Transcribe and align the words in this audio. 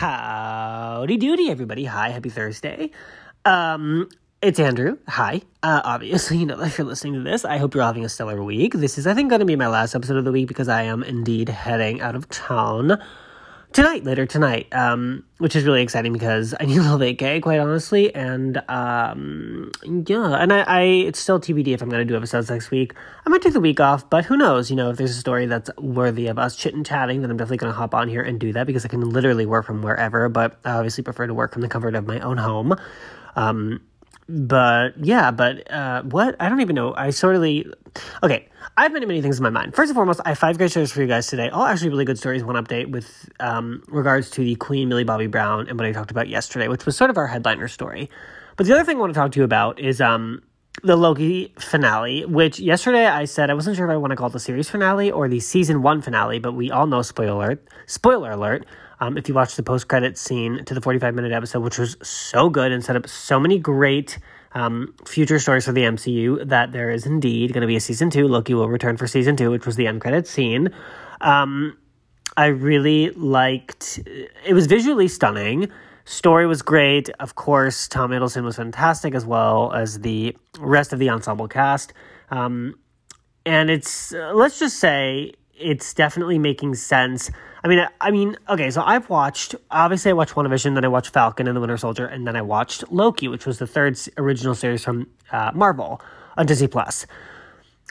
Howdy 0.00 1.18
doody, 1.18 1.50
everybody. 1.50 1.84
Hi, 1.84 2.08
happy 2.08 2.30
Thursday. 2.30 2.90
Um, 3.44 4.08
it's 4.40 4.58
Andrew. 4.58 4.96
Hi. 5.06 5.42
Uh, 5.62 5.82
obviously, 5.84 6.38
you 6.38 6.46
know, 6.46 6.58
if 6.62 6.78
you're 6.78 6.86
listening 6.86 7.12
to 7.12 7.20
this, 7.20 7.44
I 7.44 7.58
hope 7.58 7.74
you're 7.74 7.84
having 7.84 8.06
a 8.06 8.08
stellar 8.08 8.42
week. 8.42 8.72
This 8.72 8.96
is, 8.96 9.06
I 9.06 9.12
think, 9.12 9.28
going 9.28 9.40
to 9.40 9.44
be 9.44 9.56
my 9.56 9.66
last 9.66 9.94
episode 9.94 10.16
of 10.16 10.24
the 10.24 10.32
week 10.32 10.48
because 10.48 10.70
I 10.70 10.84
am 10.84 11.02
indeed 11.02 11.50
heading 11.50 12.00
out 12.00 12.16
of 12.16 12.30
town 12.30 12.98
tonight, 13.72 14.04
later 14.04 14.26
tonight, 14.26 14.66
um, 14.72 15.24
which 15.38 15.54
is 15.54 15.64
really 15.64 15.82
exciting 15.82 16.12
because 16.12 16.54
I 16.58 16.64
need 16.64 16.76
a 16.78 16.82
little 16.82 16.98
vacay, 16.98 17.40
quite 17.42 17.58
honestly. 17.58 18.14
And 18.14 18.62
um, 18.68 19.70
yeah, 19.84 20.34
and 20.34 20.52
I, 20.52 20.60
I, 20.62 20.82
it's 20.82 21.18
still 21.18 21.40
TBD 21.40 21.68
if 21.68 21.82
I'm 21.82 21.90
to 22.00 22.04
do 22.04 22.16
episodes 22.16 22.50
next 22.50 22.70
week. 22.70 22.94
I 23.26 23.30
might 23.30 23.42
take 23.42 23.52
the 23.52 23.60
week 23.60 23.80
off, 23.80 24.08
but 24.10 24.24
who 24.24 24.36
knows? 24.36 24.70
You 24.70 24.76
know, 24.76 24.90
if 24.90 24.96
there's 24.96 25.12
a 25.12 25.20
story 25.20 25.46
that's 25.46 25.70
worthy 25.78 26.26
of 26.26 26.38
us 26.38 26.56
chit 26.56 26.74
and 26.74 26.84
chatting, 26.84 27.22
then 27.22 27.30
I'm 27.30 27.36
definitely 27.36 27.58
to 27.72 27.76
hop 27.76 27.94
on 27.94 28.08
here 28.08 28.22
and 28.22 28.38
do 28.40 28.52
that 28.52 28.66
because 28.66 28.84
I 28.84 28.88
can 28.88 29.08
literally 29.08 29.46
work 29.46 29.66
from 29.66 29.82
wherever, 29.82 30.28
but 30.28 30.58
I 30.64 30.72
obviously 30.72 31.04
prefer 31.04 31.26
to 31.26 31.34
work 31.34 31.52
from 31.52 31.62
the 31.62 31.68
comfort 31.68 31.94
of 31.94 32.06
my 32.06 32.20
own 32.20 32.38
home. 32.38 32.76
Um, 33.36 33.80
but 34.30 34.92
yeah, 35.04 35.30
but 35.30 35.70
uh, 35.70 36.02
what? 36.02 36.36
I 36.38 36.48
don't 36.48 36.60
even 36.60 36.76
know. 36.76 36.94
I 36.94 37.10
sort 37.10 37.36
of. 37.36 37.42
Okay, 37.42 38.48
I 38.76 38.82
have 38.84 38.92
many, 38.92 39.06
many 39.06 39.20
things 39.20 39.38
in 39.38 39.42
my 39.42 39.50
mind. 39.50 39.74
First 39.74 39.90
and 39.90 39.96
foremost, 39.96 40.20
I 40.24 40.30
have 40.30 40.38
five 40.38 40.56
great 40.56 40.70
stories 40.70 40.92
for 40.92 41.00
you 41.00 41.08
guys 41.08 41.26
today. 41.26 41.48
All 41.48 41.64
actually 41.64 41.88
really 41.90 42.04
good 42.04 42.18
stories. 42.18 42.44
One 42.44 42.54
update 42.54 42.90
with 42.90 43.28
um, 43.40 43.82
regards 43.88 44.30
to 44.30 44.44
the 44.44 44.54
Queen 44.54 44.88
Millie 44.88 45.04
Bobby 45.04 45.26
Brown 45.26 45.68
and 45.68 45.78
what 45.78 45.86
I 45.86 45.92
talked 45.92 46.12
about 46.12 46.28
yesterday, 46.28 46.68
which 46.68 46.86
was 46.86 46.96
sort 46.96 47.10
of 47.10 47.18
our 47.18 47.26
headliner 47.26 47.66
story. 47.66 48.08
But 48.56 48.66
the 48.66 48.74
other 48.74 48.84
thing 48.84 48.98
I 48.98 49.00
want 49.00 49.12
to 49.12 49.18
talk 49.18 49.32
to 49.32 49.40
you 49.40 49.44
about 49.44 49.80
is 49.80 50.00
um, 50.00 50.42
the 50.84 50.96
Loki 50.96 51.52
finale, 51.58 52.24
which 52.26 52.60
yesterday 52.60 53.06
I 53.06 53.24
said 53.24 53.50
I 53.50 53.54
wasn't 53.54 53.76
sure 53.76 53.86
if 53.86 53.92
I 53.92 53.96
want 53.96 54.12
to 54.12 54.16
call 54.16 54.28
it 54.28 54.32
the 54.32 54.40
series 54.40 54.70
finale 54.70 55.10
or 55.10 55.28
the 55.28 55.40
season 55.40 55.82
one 55.82 56.00
finale, 56.00 56.38
but 56.38 56.52
we 56.52 56.70
all 56.70 56.86
know, 56.86 57.02
spoiler 57.02 57.32
alert, 57.32 57.68
spoiler 57.86 58.30
alert, 58.30 58.66
um, 59.00 59.16
if 59.16 59.28
you 59.28 59.34
watch 59.34 59.56
the 59.56 59.62
post 59.62 59.88
credit 59.88 60.18
scene 60.18 60.64
to 60.64 60.74
the 60.74 60.80
45 60.80 61.14
minute 61.14 61.32
episode, 61.32 61.60
which 61.60 61.78
was 61.78 61.96
so 62.02 62.50
good 62.50 62.70
and 62.70 62.84
set 62.84 62.96
up 62.96 63.08
so 63.08 63.40
many 63.40 63.58
great 63.58 64.18
um, 64.52 64.94
future 65.06 65.38
stories 65.38 65.64
for 65.64 65.72
the 65.72 65.82
MCU, 65.82 66.46
that 66.48 66.72
there 66.72 66.90
is 66.90 67.06
indeed 67.06 67.52
going 67.52 67.62
to 67.62 67.66
be 67.66 67.76
a 67.76 67.80
season 67.80 68.10
two. 68.10 68.28
Loki 68.28 68.52
will 68.52 68.68
return 68.68 68.96
for 68.96 69.06
season 69.06 69.36
two, 69.36 69.50
which 69.50 69.66
was 69.66 69.76
the 69.76 69.86
end 69.86 70.00
credit 70.00 70.26
scene. 70.26 70.68
Um, 71.20 71.78
I 72.36 72.46
really 72.46 73.10
liked 73.10 74.00
it, 74.06 74.52
was 74.52 74.66
visually 74.66 75.08
stunning. 75.08 75.68
Story 76.04 76.46
was 76.46 76.62
great. 76.62 77.08
Of 77.20 77.34
course, 77.34 77.88
Tom 77.88 78.10
Hiddleston 78.10 78.42
was 78.42 78.56
fantastic 78.56 79.14
as 79.14 79.24
well 79.24 79.72
as 79.72 80.00
the 80.00 80.36
rest 80.58 80.92
of 80.92 80.98
the 80.98 81.10
ensemble 81.10 81.48
cast. 81.48 81.92
Um, 82.30 82.78
and 83.46 83.70
it's, 83.70 84.12
let's 84.12 84.58
just 84.58 84.78
say, 84.78 85.32
it's 85.60 85.94
definitely 85.94 86.38
making 86.38 86.74
sense 86.74 87.30
I 87.62 87.68
mean, 87.68 87.86
I 88.00 88.10
mean, 88.10 88.36
okay, 88.48 88.70
so 88.70 88.82
I've 88.82 89.10
watched, 89.10 89.54
obviously, 89.70 90.10
I 90.10 90.14
watched 90.14 90.34
WandaVision, 90.34 90.74
then 90.74 90.84
I 90.84 90.88
watched 90.88 91.12
Falcon 91.12 91.46
and 91.46 91.54
the 91.54 91.60
Winter 91.60 91.76
Soldier, 91.76 92.06
and 92.06 92.26
then 92.26 92.34
I 92.34 92.42
watched 92.42 92.90
Loki, 92.90 93.28
which 93.28 93.44
was 93.44 93.58
the 93.58 93.66
third 93.66 93.98
original 94.16 94.54
series 94.54 94.82
from 94.82 95.08
uh, 95.30 95.50
Marvel 95.54 96.00
on 96.38 96.46
Disney 96.46 96.68
Plus. 96.68 97.06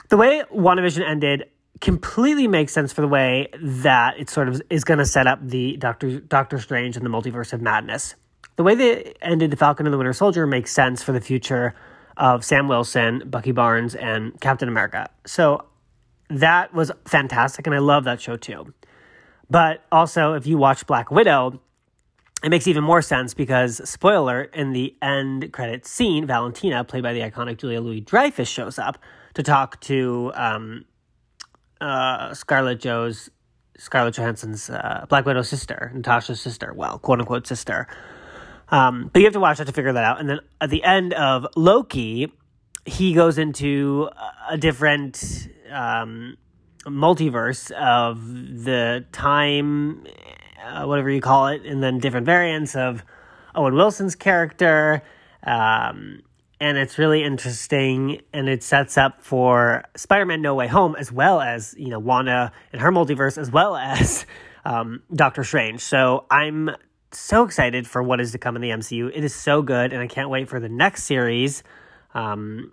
The 0.08 0.16
way 0.16 0.42
WandaVision 0.52 1.08
ended 1.08 1.44
completely 1.80 2.48
makes 2.48 2.72
sense 2.72 2.92
for 2.92 3.00
the 3.00 3.08
way 3.08 3.48
that 3.60 4.18
it 4.18 4.28
sort 4.28 4.48
of 4.48 4.60
is 4.70 4.82
going 4.82 4.98
to 4.98 5.06
set 5.06 5.28
up 5.28 5.38
the 5.40 5.76
Doctor 5.76 6.18
Doctor 6.18 6.58
Strange 6.58 6.96
and 6.96 7.06
the 7.06 7.10
Multiverse 7.10 7.52
of 7.52 7.62
Madness. 7.62 8.16
The 8.56 8.64
way 8.64 8.74
they 8.74 9.14
ended 9.22 9.52
the 9.52 9.56
Falcon 9.56 9.86
and 9.86 9.94
the 9.94 9.98
Winter 9.98 10.12
Soldier 10.12 10.46
makes 10.46 10.72
sense 10.72 11.02
for 11.02 11.12
the 11.12 11.20
future 11.20 11.74
of 12.16 12.44
Sam 12.44 12.66
Wilson, 12.66 13.22
Bucky 13.24 13.52
Barnes, 13.52 13.94
and 13.94 14.38
Captain 14.40 14.68
America. 14.68 15.08
So 15.24 15.64
that 16.30 16.72
was 16.72 16.90
fantastic, 17.06 17.66
and 17.66 17.74
I 17.74 17.78
love 17.78 18.04
that 18.04 18.20
show 18.20 18.36
too. 18.36 18.72
But 19.48 19.84
also, 19.90 20.34
if 20.34 20.46
you 20.46 20.56
watch 20.58 20.86
Black 20.86 21.10
Widow, 21.10 21.60
it 22.42 22.50
makes 22.50 22.66
even 22.66 22.84
more 22.84 23.02
sense 23.02 23.34
because, 23.34 23.86
spoiler, 23.88 24.42
in 24.42 24.72
the 24.72 24.96
end 25.02 25.52
credit 25.52 25.86
scene, 25.86 26.26
Valentina, 26.26 26.84
played 26.84 27.02
by 27.02 27.12
the 27.12 27.20
iconic 27.20 27.58
Julia 27.58 27.80
Louis 27.80 28.00
Dreyfus, 28.00 28.48
shows 28.48 28.78
up 28.78 28.98
to 29.34 29.42
talk 29.42 29.80
to 29.82 30.32
um, 30.34 30.84
uh, 31.80 32.32
Scarlett 32.32 32.80
Joe's 32.80 33.30
Scarlett 33.80 34.14
Johansson's 34.14 34.68
uh, 34.68 35.06
Black 35.08 35.24
Widow 35.24 35.42
sister, 35.42 35.90
Natasha's 35.94 36.40
sister, 36.40 36.72
well, 36.74 36.98
quote 36.98 37.18
unquote 37.18 37.46
sister. 37.46 37.88
Um, 38.68 39.10
but 39.12 39.20
you 39.20 39.26
have 39.26 39.32
to 39.32 39.40
watch 39.40 39.58
that 39.58 39.66
to 39.66 39.72
figure 39.72 39.92
that 39.92 40.04
out. 40.04 40.20
And 40.20 40.28
then 40.28 40.40
at 40.60 40.70
the 40.70 40.84
end 40.84 41.14
of 41.14 41.46
Loki, 41.56 42.32
he 42.84 43.14
goes 43.14 43.38
into 43.38 44.10
a 44.48 44.58
different 44.58 45.48
um, 45.70 46.36
multiverse 46.86 47.70
of 47.72 48.64
the 48.64 49.04
time, 49.12 50.06
uh, 50.64 50.84
whatever 50.84 51.10
you 51.10 51.20
call 51.20 51.48
it, 51.48 51.64
and 51.64 51.82
then 51.82 51.98
different 51.98 52.26
variants 52.26 52.76
of 52.76 53.04
Owen 53.54 53.74
Wilson's 53.74 54.14
character. 54.14 55.02
Um, 55.42 56.22
and 56.60 56.76
it's 56.76 56.98
really 56.98 57.24
interesting 57.24 58.20
and 58.34 58.48
it 58.48 58.62
sets 58.62 58.98
up 58.98 59.22
for 59.22 59.82
Spider-Man 59.96 60.42
No 60.42 60.54
Way 60.54 60.68
Home 60.68 60.94
as 60.96 61.10
well 61.10 61.40
as, 61.40 61.74
you 61.78 61.88
know, 61.88 61.98
Wanda 61.98 62.52
and 62.72 62.82
her 62.82 62.92
multiverse 62.92 63.38
as 63.38 63.50
well 63.50 63.76
as 63.76 64.26
um, 64.64 65.02
Doctor 65.14 65.42
Strange. 65.42 65.80
So 65.80 66.26
I'm 66.30 66.70
so 67.12 67.44
excited 67.44 67.88
for 67.88 68.02
what 68.02 68.20
is 68.20 68.32
to 68.32 68.38
come 68.38 68.56
in 68.56 68.62
the 68.62 68.70
MCU. 68.70 69.10
It 69.14 69.24
is 69.24 69.34
so 69.34 69.62
good 69.62 69.92
and 69.94 70.02
I 70.02 70.06
can't 70.06 70.28
wait 70.28 70.48
for 70.48 70.60
the 70.60 70.68
next 70.68 71.04
series 71.04 71.62
um, 72.12 72.72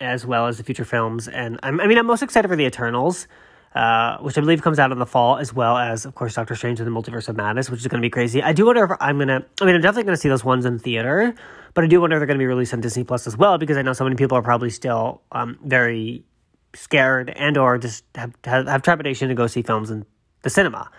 as 0.00 0.26
well 0.26 0.46
as 0.46 0.58
the 0.58 0.64
future 0.64 0.84
films. 0.84 1.28
And 1.28 1.58
I'm, 1.62 1.80
I 1.80 1.86
mean, 1.86 1.98
I'm 1.98 2.06
most 2.06 2.22
excited 2.22 2.48
for 2.48 2.56
the 2.56 2.64
Eternals. 2.64 3.28
Uh, 3.74 4.16
which 4.20 4.38
I 4.38 4.40
believe 4.40 4.62
comes 4.62 4.78
out 4.78 4.90
in 4.90 4.98
the 4.98 5.04
fall, 5.04 5.36
as 5.36 5.52
well 5.52 5.76
as, 5.76 6.06
of 6.06 6.14
course, 6.14 6.32
Doctor 6.32 6.54
Strange 6.54 6.80
and 6.80 6.86
the 6.86 6.90
Multiverse 6.90 7.28
of 7.28 7.36
Madness, 7.36 7.68
which 7.68 7.80
is 7.80 7.86
going 7.88 8.00
to 8.00 8.06
be 8.06 8.08
crazy. 8.08 8.42
I 8.42 8.54
do 8.54 8.64
wonder 8.64 8.84
if 8.84 8.90
I'm 9.00 9.18
going 9.18 9.28
to, 9.28 9.44
I 9.60 9.66
mean, 9.66 9.74
I'm 9.74 9.82
definitely 9.82 10.04
going 10.04 10.16
to 10.16 10.20
see 10.20 10.30
those 10.30 10.42
ones 10.42 10.64
in 10.64 10.78
theater, 10.78 11.34
but 11.74 11.84
I 11.84 11.86
do 11.86 12.00
wonder 12.00 12.16
if 12.16 12.20
they're 12.20 12.26
going 12.26 12.38
to 12.38 12.42
be 12.42 12.46
released 12.46 12.72
on 12.72 12.80
Disney 12.80 13.04
Plus 13.04 13.26
as 13.26 13.36
well, 13.36 13.58
because 13.58 13.76
I 13.76 13.82
know 13.82 13.92
so 13.92 14.04
many 14.04 14.16
people 14.16 14.38
are 14.38 14.42
probably 14.42 14.70
still 14.70 15.20
um, 15.30 15.58
very 15.62 16.24
scared 16.74 17.28
and 17.28 17.58
or 17.58 17.76
just 17.76 18.04
have, 18.14 18.32
have, 18.44 18.66
have 18.66 18.80
trepidation 18.80 19.28
to 19.28 19.34
go 19.34 19.46
see 19.46 19.60
films 19.60 19.90
in 19.90 20.06
the 20.40 20.48
cinema. 20.48 20.90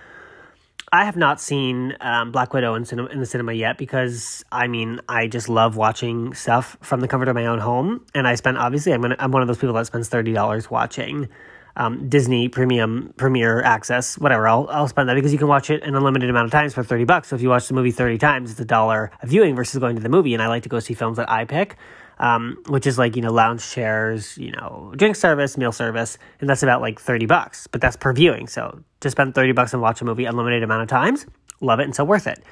I 0.91 1.03
have 1.03 1.17
not 1.17 1.41
seen 1.41 1.97
um, 1.99 2.31
Black 2.31 2.53
Widow 2.53 2.75
in, 2.75 2.85
cinema, 2.85 3.09
in 3.09 3.19
the 3.19 3.25
cinema 3.25 3.51
yet 3.51 3.77
because 3.77 4.45
I 4.51 4.67
mean 4.67 5.01
I 5.09 5.27
just 5.27 5.49
love 5.49 5.75
watching 5.75 6.33
stuff 6.33 6.77
from 6.81 7.01
the 7.01 7.09
comfort 7.09 7.27
of 7.27 7.35
my 7.35 7.45
own 7.45 7.59
home, 7.59 8.05
and 8.13 8.25
I 8.25 8.35
spent 8.35 8.57
obviously 8.57 8.93
I'm 8.93 9.01
gonna, 9.01 9.17
I'm 9.19 9.31
one 9.31 9.41
of 9.41 9.49
those 9.49 9.57
people 9.57 9.73
that 9.73 9.85
spends 9.85 10.07
thirty 10.07 10.31
dollars 10.31 10.71
watching 10.71 11.27
um, 11.75 12.07
Disney 12.07 12.47
Premium 12.47 13.13
Premier 13.17 13.61
Access, 13.61 14.17
whatever. 14.17 14.47
I'll 14.47 14.67
I'll 14.69 14.87
spend 14.87 15.09
that 15.09 15.15
because 15.15 15.33
you 15.33 15.37
can 15.37 15.49
watch 15.49 15.69
it 15.69 15.83
an 15.83 15.93
unlimited 15.93 16.29
amount 16.29 16.45
of 16.45 16.51
times 16.51 16.73
for 16.73 16.83
thirty 16.83 17.03
bucks. 17.03 17.27
So 17.27 17.35
if 17.35 17.41
you 17.41 17.49
watch 17.49 17.67
the 17.67 17.73
movie 17.73 17.91
thirty 17.91 18.17
times, 18.17 18.51
it's 18.51 18.59
a 18.59 18.65
dollar 18.65 19.11
a 19.21 19.27
viewing 19.27 19.55
versus 19.55 19.79
going 19.79 19.97
to 19.97 20.01
the 20.01 20.09
movie. 20.09 20.33
And 20.33 20.41
I 20.41 20.47
like 20.47 20.63
to 20.63 20.69
go 20.69 20.79
see 20.79 20.93
films 20.93 21.17
that 21.17 21.29
I 21.29 21.43
pick. 21.43 21.75
Um, 22.19 22.57
which 22.67 22.87
is 22.87 22.97
like 22.97 23.15
you 23.15 23.21
know 23.21 23.31
lounge 23.31 23.69
chairs, 23.69 24.37
you 24.37 24.51
know 24.51 24.91
drink 24.95 25.15
service, 25.15 25.57
meal 25.57 25.71
service, 25.71 26.17
and 26.39 26.49
that's 26.49 26.63
about 26.63 26.81
like 26.81 26.99
thirty 26.99 27.25
bucks. 27.25 27.67
But 27.67 27.81
that's 27.81 27.95
per 27.95 28.11
viewing. 28.13 28.47
So 28.47 28.83
to 29.01 29.09
spend 29.09 29.35
thirty 29.35 29.51
bucks 29.51 29.73
and 29.73 29.81
watch 29.81 30.01
a 30.01 30.05
movie 30.05 30.25
unlimited 30.25 30.63
amount 30.63 30.81
of 30.81 30.87
times, 30.87 31.25
love 31.61 31.79
it 31.79 31.83
and 31.83 31.95
so 31.95 32.03
worth 32.03 32.25
it. 32.25 32.43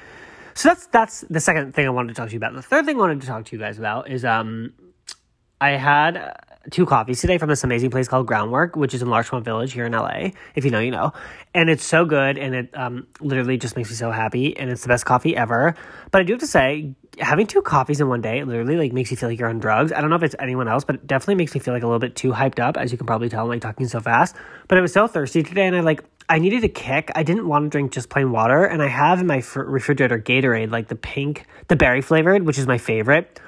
So 0.53 0.69
that's 0.69 0.87
that's 0.87 1.21
the 1.29 1.39
second 1.39 1.73
thing 1.73 1.85
I 1.85 1.89
wanted 1.89 2.09
to 2.09 2.13
talk 2.13 2.29
to 2.29 2.33
you 2.33 2.37
about. 2.37 2.53
The 2.53 2.61
third 2.61 2.85
thing 2.85 2.95
I 2.95 2.99
wanted 2.99 3.21
to 3.21 3.27
talk 3.27 3.45
to 3.45 3.55
you 3.55 3.59
guys 3.59 3.77
about 3.77 4.09
is 4.09 4.23
um, 4.23 4.73
I 5.61 5.71
had 5.71 6.35
two 6.71 6.85
coffees 6.85 7.21
today 7.21 7.37
from 7.37 7.49
this 7.49 7.63
amazing 7.63 7.91
place 7.91 8.07
called 8.07 8.27
Groundwork, 8.27 8.75
which 8.75 8.93
is 8.93 9.01
in 9.01 9.09
Larchmont 9.09 9.45
Village 9.45 9.73
here 9.73 9.85
in 9.85 9.91
LA. 9.91 10.29
If 10.55 10.65
you 10.65 10.71
know, 10.71 10.79
you 10.79 10.91
know. 10.91 11.13
And 11.53 11.69
it's 11.69 11.85
so 11.85 12.05
good, 12.05 12.37
and 12.37 12.55
it 12.55 12.77
um, 12.77 13.07
literally 13.19 13.57
just 13.57 13.77
makes 13.77 13.89
me 13.89 13.95
so 13.95 14.11
happy, 14.11 14.57
and 14.57 14.69
it's 14.69 14.81
the 14.81 14.87
best 14.87 15.05
coffee 15.05 15.35
ever. 15.35 15.75
But 16.11 16.21
I 16.21 16.23
do 16.23 16.33
have 16.33 16.39
to 16.41 16.47
say, 16.47 16.93
having 17.19 17.47
two 17.47 17.61
coffees 17.61 18.01
in 18.01 18.09
one 18.09 18.21
day 18.21 18.43
literally 18.43 18.77
like 18.77 18.93
makes 18.93 19.11
you 19.11 19.17
feel 19.17 19.29
like 19.29 19.39
you're 19.39 19.49
on 19.49 19.59
drugs. 19.59 19.91
I 19.91 20.01
don't 20.01 20.09
know 20.09 20.15
if 20.15 20.23
it's 20.23 20.35
anyone 20.39 20.67
else, 20.67 20.83
but 20.83 20.95
it 20.95 21.07
definitely 21.07 21.35
makes 21.35 21.53
me 21.53 21.59
feel 21.59 21.73
like 21.73 21.83
a 21.83 21.87
little 21.87 21.99
bit 21.99 22.15
too 22.15 22.31
hyped 22.31 22.59
up, 22.59 22.77
as 22.77 22.91
you 22.91 22.97
can 22.97 23.07
probably 23.07 23.29
tell, 23.29 23.47
like 23.47 23.61
talking 23.61 23.87
so 23.87 23.99
fast. 23.99 24.35
But 24.67 24.77
I 24.77 24.81
was 24.81 24.91
so 24.91 25.07
thirsty 25.07 25.43
today, 25.43 25.67
and 25.67 25.75
I 25.75 25.81
like 25.81 26.03
I 26.27 26.39
needed 26.39 26.63
a 26.63 26.69
kick. 26.69 27.11
I 27.15 27.23
didn't 27.23 27.47
want 27.47 27.65
to 27.65 27.69
drink 27.69 27.91
just 27.91 28.09
plain 28.09 28.31
water, 28.31 28.65
and 28.65 28.81
I 28.81 28.87
have 28.87 29.21
in 29.21 29.27
my 29.27 29.43
refrigerator 29.55 30.19
Gatorade, 30.19 30.71
like 30.71 30.87
the 30.87 30.95
pink, 30.95 31.45
the 31.67 31.75
berry 31.75 32.01
flavored, 32.01 32.43
which 32.43 32.57
is 32.57 32.65
my 32.65 32.79
favorite. 32.79 33.39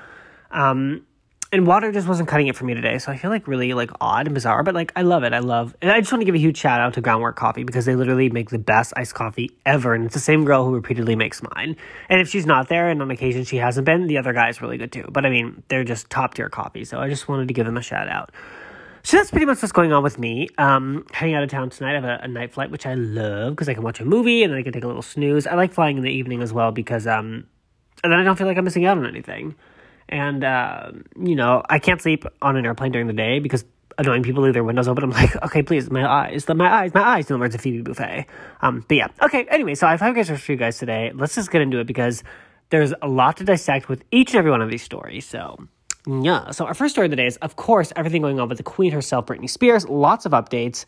Um, 0.52 1.07
and 1.52 1.66
water 1.66 1.92
just 1.92 2.08
wasn't 2.08 2.28
cutting 2.28 2.48
it 2.48 2.56
for 2.56 2.66
me 2.66 2.74
today. 2.74 2.98
So 2.98 3.12
I 3.12 3.18
feel 3.18 3.32
like 3.32 3.48
really 3.48 3.74
like 3.74 3.92
odd 4.02 4.28
and 4.28 4.34
bizarre, 4.34 4.64
but 4.64 4.76
like 4.76 4.92
I 4.96 5.02
love 5.02 5.24
it. 5.24 5.34
I 5.34 5.40
love, 5.40 5.76
and 5.82 5.90
I 5.92 6.00
just 6.00 6.12
want 6.12 6.22
to 6.22 6.26
give 6.26 6.36
a 6.36 6.40
huge 6.40 6.58
shout 6.58 6.82
out 6.82 6.94
to 6.96 7.02
Groundwork 7.02 7.36
Coffee 7.36 7.64
because 7.64 7.86
they 7.86 7.96
literally 7.96 8.30
make 8.30 8.50
the 8.50 8.60
best 8.60 8.94
iced 8.98 9.14
coffee 9.14 9.52
ever. 9.66 9.94
And 9.94 10.06
it's 10.06 10.14
the 10.14 10.20
same 10.20 10.44
girl 10.44 10.66
who 10.66 10.74
repeatedly 10.74 11.16
makes 11.16 11.42
mine. 11.56 11.78
And 12.10 12.20
if 12.20 12.30
she's 12.30 12.46
not 12.46 12.68
there, 12.68 12.90
and 12.90 13.02
on 13.02 13.12
occasion 13.12 13.46
she 13.46 13.58
hasn't 13.58 13.86
been, 13.86 14.08
the 14.08 14.18
other 14.18 14.34
guy 14.34 14.50
is 14.50 14.62
really 14.62 14.78
good 14.78 14.92
too. 14.92 15.06
But 15.10 15.26
I 15.26 15.30
mean, 15.30 15.64
they're 15.70 15.86
just 15.86 16.10
top 16.10 16.34
tier 16.34 16.50
coffee. 16.50 16.84
So 16.84 17.00
I 17.00 17.08
just 17.08 17.28
wanted 17.30 17.48
to 17.48 17.54
give 17.54 17.66
them 17.66 17.78
a 17.78 17.82
shout 17.82 18.10
out. 18.10 18.32
So 19.04 19.16
that's 19.16 19.32
pretty 19.32 19.46
much 19.46 19.62
what's 19.62 19.72
going 19.72 19.94
on 19.94 20.04
with 20.04 20.20
me. 20.20 20.50
Um, 20.58 21.06
heading 21.14 21.34
out 21.34 21.42
of 21.42 21.50
town 21.50 21.70
tonight. 21.70 21.92
I 21.92 21.96
have 21.96 22.04
a, 22.04 22.20
a 22.24 22.28
night 22.28 22.52
flight, 22.52 22.72
which 22.72 22.86
I 22.86 22.96
love 22.96 23.54
because 23.54 23.70
I 23.70 23.74
can 23.74 23.84
watch 23.84 24.02
a 24.02 24.06
movie 24.06 24.44
and 24.44 24.52
then 24.52 24.60
I 24.60 24.64
can 24.64 24.74
take 24.74 24.84
a 24.84 24.88
little 24.88 25.02
snooze. 25.02 25.48
I 25.48 25.56
like 25.56 25.72
flying 25.72 25.96
in 25.96 26.04
the 26.04 26.12
evening 26.12 26.42
as 26.42 26.52
well 26.52 26.74
because, 26.74 27.08
um, 27.08 27.46
and 28.04 28.12
then 28.12 28.20
I 28.20 28.24
don't 28.24 28.36
feel 28.36 28.48
like 28.48 28.58
I'm 28.58 28.66
missing 28.66 28.86
out 28.86 28.98
on 28.98 29.06
anything. 29.06 29.56
And, 30.10 30.44
uh, 30.44 30.92
you 31.20 31.36
know, 31.36 31.64
I 31.70 31.80
can't 31.80 32.02
sleep 32.02 32.26
on 32.42 32.56
an 32.56 32.66
airplane 32.66 32.92
during 32.92 33.08
the 33.08 33.14
day 33.14 33.40
because 33.40 33.66
annoying 33.98 34.24
people 34.24 34.44
leave 34.44 34.54
their 34.54 34.64
windows 34.64 34.88
open. 34.88 35.04
I'm 35.04 35.12
like, 35.12 35.36
okay, 35.44 35.64
please, 35.64 35.90
my 35.90 36.08
eyes, 36.08 36.48
my 36.48 36.72
eyes, 36.72 36.94
my 36.94 37.02
eyes, 37.02 37.30
in 37.30 37.36
the 37.36 37.40
words 37.40 37.56
of 37.56 37.62
Phoebe 37.62 37.84
Buffay. 37.84 38.26
Um, 38.62 38.86
but 38.88 38.96
yeah, 38.96 39.08
okay, 39.22 39.46
anyway, 39.50 39.76
so 39.76 39.88
I 39.88 39.92
have 39.92 40.00
five 40.00 40.14
questions 40.14 40.42
for 40.42 40.52
you 40.52 40.58
guys 40.58 40.78
today. 40.78 41.12
Let's 41.14 41.36
just 41.36 41.52
get 41.52 41.62
into 41.62 41.80
it 41.80 41.88
because 41.88 42.24
there's 42.70 42.94
a 43.02 43.08
lot 43.08 43.38
to 43.38 43.44
dissect 43.44 43.90
with 43.90 44.04
each 44.12 44.32
and 44.32 44.40
every 44.40 44.52
one 44.52 44.62
of 44.62 44.70
these 44.70 44.84
stories. 44.84 45.26
So, 45.26 45.58
yeah. 46.08 46.52
So, 46.52 46.66
our 46.66 46.74
first 46.74 46.94
story 46.94 47.08
of 47.08 47.12
the 47.12 47.18
day 47.18 47.28
is, 47.28 47.38
of 47.38 47.56
course, 47.56 47.92
everything 47.96 48.22
going 48.22 48.40
on 48.40 48.48
with 48.48 48.58
the 48.58 48.64
Queen 48.64 48.92
herself, 48.92 49.26
Britney 49.26 49.50
Spears. 49.50 49.88
Lots 49.88 50.26
of 50.26 50.32
updates. 50.32 50.86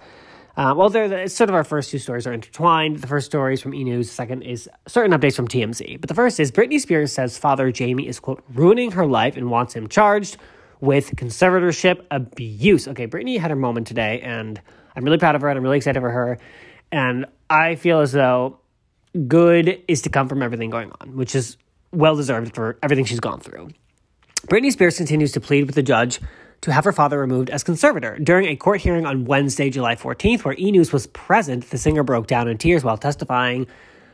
Uh, 0.57 0.74
well, 0.75 0.90
they're, 0.90 1.28
sort 1.28 1.50
of 1.50 1.56
our 1.56 1.63
first 1.63 1.92
two 1.92 2.00
stories 2.00 2.28
are 2.28 2.34
intertwined. 2.34 2.98
The 2.98 3.07
first 3.07 3.25
story 3.28 3.54
is 3.54 3.62
from 3.62 3.74
E 3.74 3.84
News. 3.84 4.07
The 4.07 4.13
second 4.13 4.42
is 4.42 4.69
certain 4.88 5.18
updates 5.18 5.36
from 5.36 5.48
TMZ. 5.48 6.01
But 6.01 6.07
the 6.07 6.13
first 6.13 6.40
is 6.40 6.51
Britney 6.51 6.80
Spears 6.80 7.12
says 7.12 7.38
father 7.38 7.72
Jamie 7.72 8.07
is, 8.07 8.19
quote, 8.19 8.44
ruining 8.54 8.92
her 8.92 9.06
life 9.06 9.38
and 9.38 9.50
wants 9.50 9.74
him 9.74 9.88
charged 9.88 10.38
with 10.81 11.16
conservatorship 11.16 12.06
abuse. 12.12 12.88
Okay, 12.88 13.07
Britney 13.07 13.40
had 13.40 13.51
her 13.51 13.56
moment 13.56 13.88
today, 13.88 14.22
and 14.22 14.62
I'm 14.96 15.04
really 15.04 15.18
proud 15.18 15.36
of 15.36 15.42
her 15.42 15.50
and 15.50 15.57
I'm 15.57 15.63
really 15.63 15.78
excited 15.78 16.00
for 16.00 16.10
her. 16.10 16.40
And 16.92 17.25
I 17.50 17.75
feel 17.75 18.00
as 18.00 18.12
though 18.12 18.60
good 19.28 19.81
is 19.88 20.01
to 20.04 20.10
come 20.10 20.28
from 20.28 20.42
everything 20.42 20.69
going 20.69 20.92
on, 21.00 21.16
which 21.16 21.36
is 21.36 21.57
well 21.92 22.16
deserved 22.16 22.56
for 22.56 22.78
everything 22.84 23.06
she's 23.06 23.19
gone 23.19 23.40
through. 23.40 23.69
Britney 24.48 24.72
Spears 24.72 24.98
continues 24.98 25.31
to 25.34 25.42
plead 25.42 25.66
with 25.66 25.75
the 25.75 25.84
judge 25.84 26.19
to 26.61 26.71
have 26.71 26.83
her 26.83 26.91
father 26.91 27.19
removed 27.19 27.50
as 27.50 27.63
conservator. 27.63 28.17
During 28.19 28.47
a 28.47 28.56
court 28.56 28.81
hearing 28.81 29.06
on 29.06 29.25
Wednesday, 29.25 29.69
July 29.69 29.95
14th, 29.95 30.44
where 30.44 30.56
E! 30.57 30.71
News 30.71 30.91
was 30.91 31.07
present, 31.07 31.69
the 31.69 31.77
singer 31.77 32.03
broke 32.03 32.27
down 32.27 32.47
in 32.47 32.57
tears 32.57 32.83
while 32.83 32.97
testifying 32.97 33.67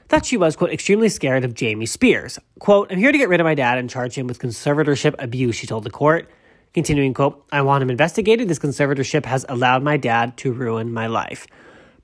that 0.10 0.26
she 0.26 0.38
was, 0.38 0.56
quote, 0.56 0.72
extremely 0.72 1.10
scared 1.10 1.44
of 1.44 1.54
Jamie 1.54 1.86
Spears. 1.86 2.38
Quote, 2.60 2.92
I'm 2.92 3.00
here 3.00 3.12
to 3.12 3.18
get 3.18 3.30
rid 3.30 3.40
of 3.40 3.46
my 3.46 3.56
dad 3.56 3.78
and 3.78 3.90
charge 3.90 4.16
him 4.16 4.28
with 4.28 4.40
conservatorship 4.40 5.16
abuse, 5.18 5.56
she 5.56 5.68
told 5.68 5.84
the 5.84 5.90
court. 5.90 6.30
Continuing, 6.74 7.14
quote, 7.14 7.44
I 7.52 7.62
want 7.62 7.82
him 7.82 7.90
investigated. 7.90 8.48
This 8.48 8.60
conservatorship 8.60 9.26
has 9.26 9.46
allowed 9.50 9.82
my 9.82 9.98
dad 9.98 10.38
to 10.38 10.52
ruin 10.52 10.94
my 10.94 11.08
life. 11.08 11.48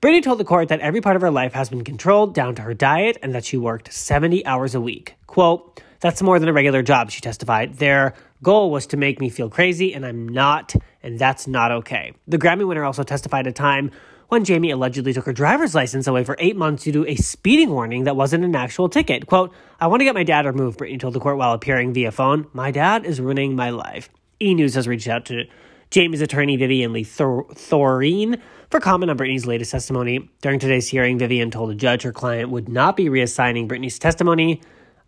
Britney 0.00 0.22
told 0.22 0.40
the 0.40 0.44
court 0.44 0.68
that 0.68 0.80
every 0.80 1.00
part 1.00 1.14
of 1.14 1.22
her 1.22 1.30
life 1.30 1.52
has 1.52 1.68
been 1.68 1.84
controlled 1.84 2.34
down 2.34 2.56
to 2.56 2.62
her 2.62 2.74
diet 2.74 3.18
and 3.22 3.34
that 3.34 3.44
she 3.44 3.56
worked 3.56 3.92
70 3.92 4.44
hours 4.44 4.74
a 4.74 4.80
week. 4.80 5.14
Quote, 5.28 5.80
that's 6.00 6.20
more 6.22 6.40
than 6.40 6.48
a 6.48 6.52
regular 6.52 6.82
job, 6.82 7.12
she 7.12 7.20
testified. 7.20 7.74
Their 7.74 8.14
goal 8.42 8.70
was 8.70 8.86
to 8.88 8.96
make 8.96 9.20
me 9.20 9.28
feel 9.28 9.48
crazy, 9.48 9.94
and 9.94 10.04
I'm 10.04 10.28
not, 10.28 10.74
and 11.02 11.18
that's 11.18 11.46
not 11.46 11.72
okay. 11.72 12.12
The 12.26 12.38
Grammy 12.38 12.66
winner 12.66 12.84
also 12.84 13.02
testified 13.02 13.46
at 13.46 13.50
a 13.50 13.52
time 13.52 13.90
when 14.28 14.44
Jamie 14.44 14.70
allegedly 14.70 15.12
took 15.12 15.26
her 15.26 15.32
driver's 15.32 15.74
license 15.74 16.06
away 16.06 16.24
for 16.24 16.36
eight 16.38 16.56
months 16.56 16.84
due 16.84 16.92
to 16.92 17.06
a 17.06 17.14
speeding 17.16 17.70
warning 17.70 18.04
that 18.04 18.16
wasn't 18.16 18.44
an 18.44 18.56
actual 18.56 18.88
ticket. 18.88 19.26
Quote, 19.26 19.52
I 19.78 19.86
want 19.88 20.00
to 20.00 20.04
get 20.04 20.14
my 20.14 20.24
dad 20.24 20.46
removed, 20.46 20.78
Britney 20.78 20.98
told 20.98 21.12
the 21.12 21.20
court 21.20 21.36
while 21.36 21.52
appearing 21.52 21.92
via 21.92 22.10
phone. 22.10 22.46
My 22.52 22.70
dad 22.70 23.04
is 23.04 23.20
ruining 23.20 23.54
my 23.54 23.70
life. 23.70 24.08
E 24.40 24.54
News 24.54 24.74
has 24.74 24.88
reached 24.88 25.08
out 25.08 25.26
to 25.26 25.44
Jamie's 25.90 26.22
attorney, 26.22 26.56
Vivian 26.56 26.94
Lee 26.94 27.04
Thor- 27.04 27.46
Thoreen, 27.48 28.40
for 28.70 28.80
comment 28.80 29.10
on 29.10 29.18
Britney's 29.18 29.44
latest 29.44 29.70
testimony. 29.70 30.30
During 30.40 30.58
today's 30.58 30.88
hearing, 30.88 31.18
Vivian 31.18 31.50
told 31.50 31.68
the 31.68 31.74
judge 31.74 32.02
her 32.02 32.12
client 32.12 32.48
would 32.48 32.70
not 32.70 32.96
be 32.96 33.10
reassigning 33.10 33.68
Britney's 33.68 33.98
testimony 33.98 34.62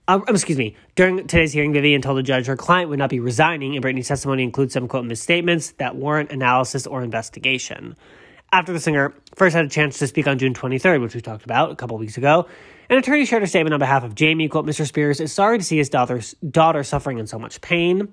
uh, 0.07 0.21
excuse 0.29 0.59
me. 0.59 0.77
During 0.95 1.27
today's 1.27 1.53
hearing, 1.53 1.73
Vivian 1.73 2.03
told 2.03 2.19
the 2.19 2.23
judge 2.23 2.47
her 2.47 2.57
client 2.57 2.91
would 2.91 2.99
not 2.99 3.11
be 3.11 3.21
resigning, 3.21 3.75
and 3.75 3.85
Britney's 3.85 4.09
testimony 4.09 4.43
includes 4.43 4.75
some 4.75 4.89
quote 4.89 5.05
misstatements 5.05 5.73
that 5.73 5.97
warrant 5.97 6.31
analysis 6.31 6.87
or 6.87 7.03
investigation. 7.03 7.97
After 8.53 8.73
the 8.73 8.81
singer 8.81 9.15
first 9.35 9.57
had 9.57 9.65
a 9.65 9.69
chance 9.69 9.99
to 9.99 10.07
speak 10.07 10.27
on 10.27 10.39
June 10.39 10.55
23rd, 10.55 11.01
which 11.01 11.15
we 11.15 11.21
talked 11.21 11.45
about 11.45 11.73
a 11.73 11.77
couple 11.77 11.97
weeks 11.99 12.17
ago, 12.19 12.47
an 12.91 12.99
attorney 12.99 13.25
shared 13.25 13.43
a 13.43 13.47
statement 13.47 13.73
on 13.73 13.81
behalf 13.81 14.05
of 14.05 14.15
Jamie. 14.15 14.49
Quote, 14.49 14.67
Mr. 14.67 14.87
Spears 14.87 15.21
is 15.21 15.33
sorry 15.33 15.59
to 15.59 15.65
see 15.65 15.79
his 15.79 15.89
daughter's 15.89 16.35
daughter 16.49 16.85
suffering 16.85 17.19
in 17.19 17.27
so 17.27 17.39
much 17.39 17.61
pain. 17.61 18.13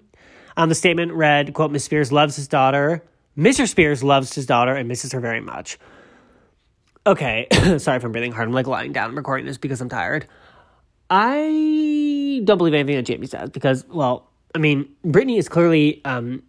Um, 0.58 0.70
the 0.70 0.76
statement 0.76 1.12
read, 1.14 1.54
quote, 1.54 1.72
Ms. 1.72 1.84
Spears 1.84 2.12
loves 2.12 2.36
his 2.36 2.48
daughter. 2.48 3.04
Mr. 3.38 3.68
Spears 3.68 4.04
loves 4.04 4.34
his 4.34 4.46
daughter 4.46 4.74
and 4.74 4.88
misses 4.88 5.12
her 5.12 5.20
very 5.20 5.42
much. 5.42 5.78
Okay, 7.06 7.48
sorry 7.78 7.98
if 7.98 8.04
I'm 8.04 8.12
breathing 8.12 8.32
hard. 8.32 8.48
I'm 8.48 8.54
like 8.54 8.68
lying 8.68 8.94
down. 8.94 9.10
I'm 9.10 9.18
recording 9.18 9.46
this 9.46 9.58
because 9.58 9.82
I'm 9.82 9.90
tired. 9.90 10.28
I 11.14 12.42
don't 12.46 12.58
believe 12.58 12.74
anything 12.74 12.96
that 12.96 13.04
Jamie 13.04 13.28
says 13.28 13.50
because, 13.50 13.86
well, 13.90 14.30
I 14.56 14.60
mean, 14.60 14.88
Britney 15.06 15.38
is 15.38 15.50
clearly 15.50 16.02
um, 16.06 16.42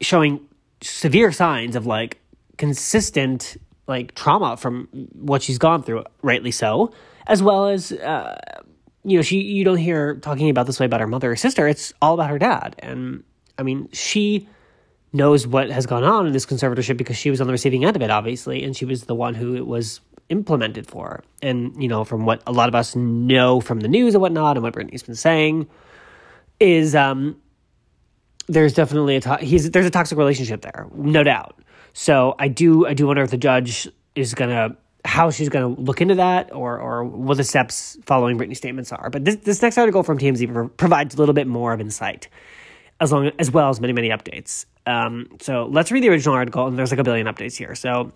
showing 0.00 0.40
severe 0.80 1.30
signs 1.30 1.76
of 1.76 1.84
like 1.84 2.18
consistent 2.56 3.58
like 3.86 4.14
trauma 4.14 4.56
from 4.56 4.88
what 5.12 5.42
she's 5.42 5.58
gone 5.58 5.82
through, 5.82 6.04
rightly 6.22 6.50
so, 6.50 6.92
as 7.26 7.42
well 7.42 7.68
as 7.68 7.92
uh, 7.92 8.38
you 9.04 9.18
know 9.18 9.22
she 9.22 9.40
you 9.40 9.62
don't 9.62 9.76
hear 9.76 10.16
talking 10.16 10.48
about 10.48 10.66
this 10.66 10.80
way 10.80 10.86
about 10.86 11.00
her 11.00 11.06
mother 11.06 11.30
or 11.30 11.36
sister. 11.36 11.68
It's 11.68 11.92
all 12.00 12.14
about 12.14 12.30
her 12.30 12.38
dad, 12.38 12.76
and 12.78 13.24
I 13.58 13.62
mean 13.62 13.88
she 13.92 14.48
knows 15.12 15.46
what 15.46 15.70
has 15.70 15.86
gone 15.86 16.04
on 16.04 16.26
in 16.26 16.32
this 16.32 16.46
conservatorship 16.46 16.96
because 16.96 17.16
she 17.16 17.30
was 17.30 17.40
on 17.40 17.46
the 17.46 17.52
receiving 17.52 17.84
end 17.84 17.96
of 17.96 18.02
it, 18.02 18.10
obviously, 18.10 18.62
and 18.62 18.76
she 18.76 18.84
was 18.84 19.04
the 19.04 19.14
one 19.14 19.34
who 19.34 19.54
it 19.54 19.66
was 19.66 20.00
implemented 20.28 20.86
for. 20.86 21.22
And, 21.42 21.80
you 21.82 21.88
know, 21.88 22.04
from 22.04 22.24
what 22.24 22.42
a 22.46 22.52
lot 22.52 22.68
of 22.68 22.74
us 22.74 22.94
know 22.94 23.60
from 23.60 23.80
the 23.80 23.88
news 23.88 24.14
and 24.14 24.20
whatnot 24.22 24.56
and 24.56 24.62
what 24.62 24.74
Britney's 24.74 25.02
been 25.02 25.14
saying, 25.14 25.68
is 26.60 26.94
um, 26.94 27.40
there's 28.48 28.74
definitely 28.74 29.16
a 29.16 29.20
to- 29.20 29.38
he's 29.38 29.70
there's 29.70 29.86
a 29.86 29.90
toxic 29.90 30.18
relationship 30.18 30.62
there, 30.62 30.86
no 30.94 31.22
doubt. 31.22 31.60
So 31.92 32.34
I 32.38 32.48
do 32.48 32.86
I 32.86 32.94
do 32.94 33.06
wonder 33.06 33.22
if 33.22 33.30
the 33.30 33.38
judge 33.38 33.88
is 34.14 34.34
gonna 34.34 34.76
how 35.04 35.30
she's 35.30 35.48
gonna 35.48 35.68
look 35.68 36.00
into 36.00 36.16
that 36.16 36.52
or 36.52 36.78
or 36.78 37.04
what 37.04 37.36
the 37.36 37.44
steps 37.44 37.96
following 38.04 38.38
Britney's 38.38 38.58
statements 38.58 38.92
are. 38.92 39.10
But 39.10 39.24
this 39.24 39.36
this 39.36 39.62
next 39.62 39.78
article 39.78 40.02
from 40.02 40.18
TMZ 40.18 40.76
provides 40.76 41.14
a 41.14 41.18
little 41.18 41.34
bit 41.34 41.46
more 41.46 41.72
of 41.72 41.80
insight, 41.80 42.28
as 43.00 43.12
long 43.12 43.30
as 43.38 43.50
well 43.50 43.68
as 43.68 43.80
many 43.80 43.92
many 43.92 44.08
updates. 44.08 44.66
Um, 44.86 45.28
so 45.40 45.68
let's 45.70 45.92
read 45.92 46.02
the 46.02 46.08
original 46.08 46.34
article, 46.34 46.66
and 46.66 46.78
there's 46.78 46.90
like 46.90 47.00
a 47.00 47.04
billion 47.04 47.26
updates 47.26 47.56
here. 47.56 47.74
So 47.74 48.12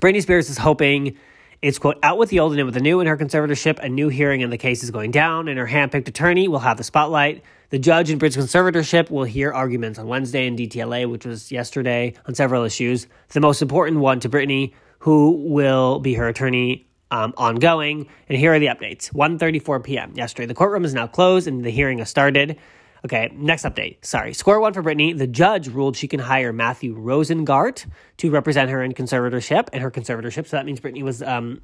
Britney 0.00 0.20
Spears 0.20 0.50
is 0.50 0.58
hoping 0.58 1.16
it's 1.62 1.78
quote 1.78 1.98
out 2.02 2.18
with 2.18 2.28
the 2.28 2.38
old 2.38 2.52
and 2.52 2.60
in 2.60 2.66
with 2.66 2.74
the 2.74 2.80
new 2.80 3.00
in 3.00 3.06
her 3.06 3.16
conservatorship. 3.16 3.78
A 3.78 3.88
new 3.88 4.08
hearing 4.08 4.42
in 4.42 4.50
the 4.50 4.58
case 4.58 4.84
is 4.84 4.90
going 4.90 5.10
down, 5.10 5.48
and 5.48 5.58
her 5.58 5.66
handpicked 5.66 6.06
attorney 6.06 6.48
will 6.48 6.58
have 6.58 6.76
the 6.76 6.84
spotlight. 6.84 7.42
The 7.70 7.78
judge 7.78 8.10
in 8.10 8.18
Britney's 8.18 8.36
conservatorship 8.36 9.10
will 9.10 9.24
hear 9.24 9.52
arguments 9.52 9.98
on 9.98 10.06
Wednesday 10.06 10.46
in 10.46 10.54
DTLA, 10.54 11.10
which 11.10 11.24
was 11.24 11.50
yesterday, 11.50 12.12
on 12.26 12.34
several 12.34 12.62
issues. 12.64 13.06
The 13.30 13.40
most 13.40 13.62
important 13.62 14.00
one 14.00 14.20
to 14.20 14.28
Britney, 14.28 14.74
who 14.98 15.30
will 15.30 15.98
be 15.98 16.12
her 16.14 16.28
attorney 16.28 16.86
um, 17.10 17.32
ongoing. 17.38 18.06
And 18.28 18.38
here 18.38 18.52
are 18.52 18.58
the 18.58 18.66
updates. 18.66 19.10
1.34 19.12 19.82
p.m. 19.82 20.12
yesterday. 20.14 20.46
The 20.46 20.54
courtroom 20.54 20.84
is 20.84 20.92
now 20.92 21.06
closed 21.06 21.48
and 21.48 21.64
the 21.64 21.70
hearing 21.70 21.98
has 21.98 22.10
started. 22.10 22.58
Okay, 23.04 23.30
next 23.34 23.64
update. 23.64 24.04
Sorry. 24.04 24.32
Score 24.32 24.60
one 24.60 24.72
for 24.72 24.82
Britney. 24.82 25.16
The 25.16 25.26
judge 25.26 25.68
ruled 25.68 25.96
she 25.96 26.08
can 26.08 26.20
hire 26.20 26.52
Matthew 26.52 26.96
Rosengart 26.96 27.86
to 28.18 28.30
represent 28.30 28.70
her 28.70 28.82
in 28.82 28.92
conservatorship 28.92 29.68
and 29.72 29.82
her 29.82 29.90
conservatorship. 29.90 30.46
So 30.46 30.56
that 30.56 30.66
means 30.66 30.80
Britney 30.80 31.02
was, 31.02 31.22
um, 31.22 31.60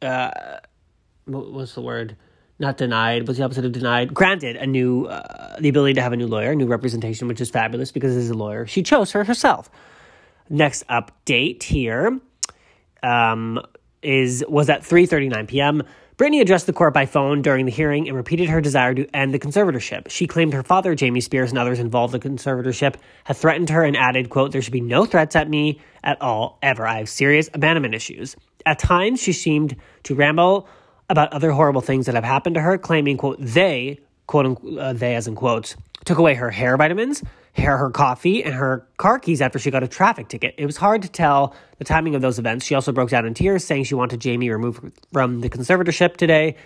uh, 0.00 0.30
what 1.26 1.52
was 1.52 1.74
the 1.74 1.82
word? 1.82 2.16
Not 2.58 2.76
denied. 2.76 3.26
What's 3.26 3.38
the 3.38 3.44
opposite 3.44 3.64
of 3.64 3.72
denied? 3.72 4.12
Granted 4.14 4.56
a 4.56 4.66
new, 4.66 5.06
uh, 5.06 5.58
the 5.58 5.68
ability 5.68 5.94
to 5.94 6.02
have 6.02 6.12
a 6.12 6.16
new 6.16 6.26
lawyer, 6.26 6.54
new 6.54 6.66
representation, 6.66 7.26
which 7.26 7.40
is 7.40 7.50
fabulous 7.50 7.90
because 7.90 8.14
as 8.16 8.30
a 8.30 8.34
lawyer, 8.34 8.66
she 8.66 8.82
chose 8.82 9.12
her 9.12 9.24
herself. 9.24 9.70
Next 10.50 10.86
update 10.88 11.62
here 11.62 12.20
um, 13.02 13.60
is 14.02 14.44
was 14.48 14.68
at 14.68 14.82
3:39 14.82 15.48
p.m. 15.48 15.82
Britney 16.20 16.42
addressed 16.42 16.66
the 16.66 16.74
court 16.74 16.92
by 16.92 17.06
phone 17.06 17.40
during 17.40 17.64
the 17.64 17.72
hearing 17.72 18.06
and 18.06 18.14
repeated 18.14 18.50
her 18.50 18.60
desire 18.60 18.92
to 18.92 19.08
end 19.16 19.32
the 19.32 19.38
conservatorship. 19.38 20.10
She 20.10 20.26
claimed 20.26 20.52
her 20.52 20.62
father, 20.62 20.94
Jamie 20.94 21.22
Spears, 21.22 21.48
and 21.48 21.58
others 21.58 21.78
involved 21.78 22.14
in 22.14 22.20
the 22.20 22.28
conservatorship 22.28 22.96
had 23.24 23.38
threatened 23.38 23.70
her 23.70 23.84
and 23.84 23.96
added, 23.96 24.28
quote, 24.28 24.52
there 24.52 24.60
should 24.60 24.74
be 24.74 24.82
no 24.82 25.06
threats 25.06 25.34
at 25.34 25.48
me 25.48 25.80
at 26.04 26.20
all, 26.20 26.58
ever. 26.60 26.86
I 26.86 26.98
have 26.98 27.08
serious 27.08 27.48
abandonment 27.54 27.94
issues. 27.94 28.36
At 28.66 28.78
times, 28.78 29.22
she 29.22 29.32
seemed 29.32 29.76
to 30.02 30.14
ramble 30.14 30.68
about 31.08 31.32
other 31.32 31.52
horrible 31.52 31.80
things 31.80 32.04
that 32.04 32.14
have 32.14 32.24
happened 32.24 32.56
to 32.56 32.60
her, 32.60 32.76
claiming, 32.76 33.16
quote, 33.16 33.38
they, 33.40 34.00
quote, 34.26 34.62
uh, 34.78 34.92
they 34.92 35.14
as 35.14 35.26
in 35.26 35.34
quotes, 35.34 35.74
took 36.04 36.18
away 36.18 36.34
her 36.34 36.50
hair 36.50 36.76
vitamins, 36.76 37.22
her, 37.56 37.76
her 37.76 37.90
coffee, 37.90 38.42
and 38.44 38.54
her 38.54 38.86
car 38.96 39.18
keys 39.18 39.40
after 39.40 39.58
she 39.58 39.70
got 39.70 39.82
a 39.82 39.88
traffic 39.88 40.28
ticket. 40.28 40.54
It 40.56 40.66
was 40.66 40.76
hard 40.76 41.02
to 41.02 41.08
tell 41.08 41.54
the 41.78 41.84
timing 41.84 42.14
of 42.14 42.22
those 42.22 42.38
events. 42.38 42.64
She 42.66 42.74
also 42.74 42.92
broke 42.92 43.10
down 43.10 43.26
in 43.26 43.34
tears, 43.34 43.64
saying 43.64 43.84
she 43.84 43.94
wanted 43.94 44.20
Jamie 44.20 44.50
removed 44.50 44.92
from 45.12 45.40
the 45.40 45.50
conservatorship 45.50 46.16
today 46.16 46.56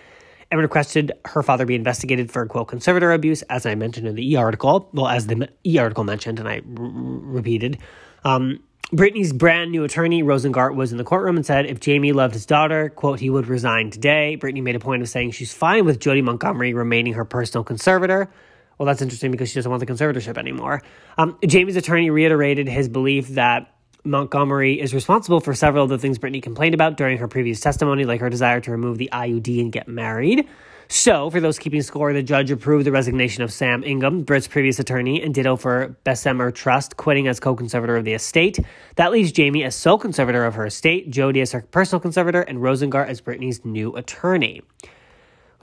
and 0.51 0.61
requested 0.61 1.11
her 1.25 1.41
father 1.41 1.65
be 1.65 1.75
investigated 1.75 2.31
for, 2.31 2.45
quote, 2.45 2.67
conservator 2.67 3.11
abuse, 3.11 3.41
as 3.43 3.65
I 3.65 3.75
mentioned 3.75 4.07
in 4.07 4.15
the 4.15 4.31
E 4.31 4.35
article. 4.35 4.89
Well, 4.93 5.07
as 5.07 5.27
the 5.27 5.49
E 5.65 5.77
article 5.79 6.03
mentioned, 6.03 6.39
and 6.39 6.47
I 6.47 6.57
r- 6.57 6.61
repeated. 6.77 7.79
Um, 8.23 8.59
Britney's 8.93 9.33
brand 9.33 9.71
new 9.71 9.83
attorney, 9.83 10.21
Rosengart, 10.21 10.75
was 10.75 10.91
in 10.91 10.99
the 10.99 11.03
courtroom 11.03 11.35
and 11.37 11.45
said 11.45 11.65
if 11.65 11.79
Jamie 11.79 12.11
loved 12.11 12.35
his 12.35 12.45
daughter, 12.45 12.89
quote, 12.89 13.19
he 13.19 13.31
would 13.31 13.47
resign 13.47 13.89
today. 13.89 14.37
Britney 14.39 14.61
made 14.61 14.75
a 14.75 14.79
point 14.79 15.01
of 15.01 15.09
saying 15.09 15.31
she's 15.31 15.51
fine 15.51 15.85
with 15.85 15.99
Jody 15.99 16.21
Montgomery 16.21 16.73
remaining 16.73 17.13
her 17.13 17.25
personal 17.25 17.63
conservator. 17.63 18.29
Well, 18.77 18.85
that's 18.85 19.01
interesting 19.01 19.31
because 19.31 19.49
she 19.49 19.55
doesn't 19.55 19.69
want 19.69 19.79
the 19.79 19.91
conservatorship 19.91 20.37
anymore. 20.37 20.81
Um, 21.17 21.37
Jamie's 21.45 21.75
attorney 21.75 22.09
reiterated 22.09 22.67
his 22.67 22.89
belief 22.89 23.29
that 23.29 23.71
Montgomery 24.03 24.79
is 24.79 24.93
responsible 24.93 25.39
for 25.39 25.53
several 25.53 25.83
of 25.83 25.89
the 25.89 25.97
things 25.97 26.19
Britney 26.19 26.41
complained 26.41 26.75
about 26.75 26.95
during 26.95 27.17
her 27.17 27.27
previous 27.27 27.59
testimony, 27.59 28.03
like 28.03 28.21
her 28.21 28.29
desire 28.29 28.61
to 28.61 28.71
remove 28.71 28.97
the 28.97 29.09
IUD 29.11 29.59
and 29.59 29.71
get 29.71 29.87
married. 29.87 30.47
So, 30.87 31.31
for 31.31 31.41
those 31.41 31.57
keeping 31.57 31.81
score, 31.81 32.13
the 32.13 32.21
judge 32.21 32.51
approved 32.51 32.85
the 32.85 32.91
resignation 32.91 33.41
of 33.41 33.51
Sam 33.51 33.83
Ingham, 33.83 34.21
Brit's 34.21 34.47
previous 34.47 34.77
attorney, 34.77 35.19
and 35.19 35.33
ditto 35.33 35.55
for 35.55 35.97
Bessemer 36.03 36.51
Trust, 36.51 36.95
quitting 36.97 37.27
as 37.27 37.39
co 37.39 37.55
conservator 37.55 37.97
of 37.97 38.05
the 38.05 38.13
estate. 38.13 38.59
That 38.95 39.11
leaves 39.11 39.31
Jamie 39.31 39.63
as 39.63 39.75
sole 39.75 39.97
conservator 39.97 40.45
of 40.45 40.53
her 40.53 40.67
estate, 40.67 41.09
Jody 41.09 41.41
as 41.41 41.53
her 41.53 41.61
personal 41.61 41.99
conservator, 41.99 42.41
and 42.41 42.59
Rosengart 42.59 43.07
as 43.07 43.19
Britney's 43.19 43.65
new 43.65 43.95
attorney. 43.95 44.61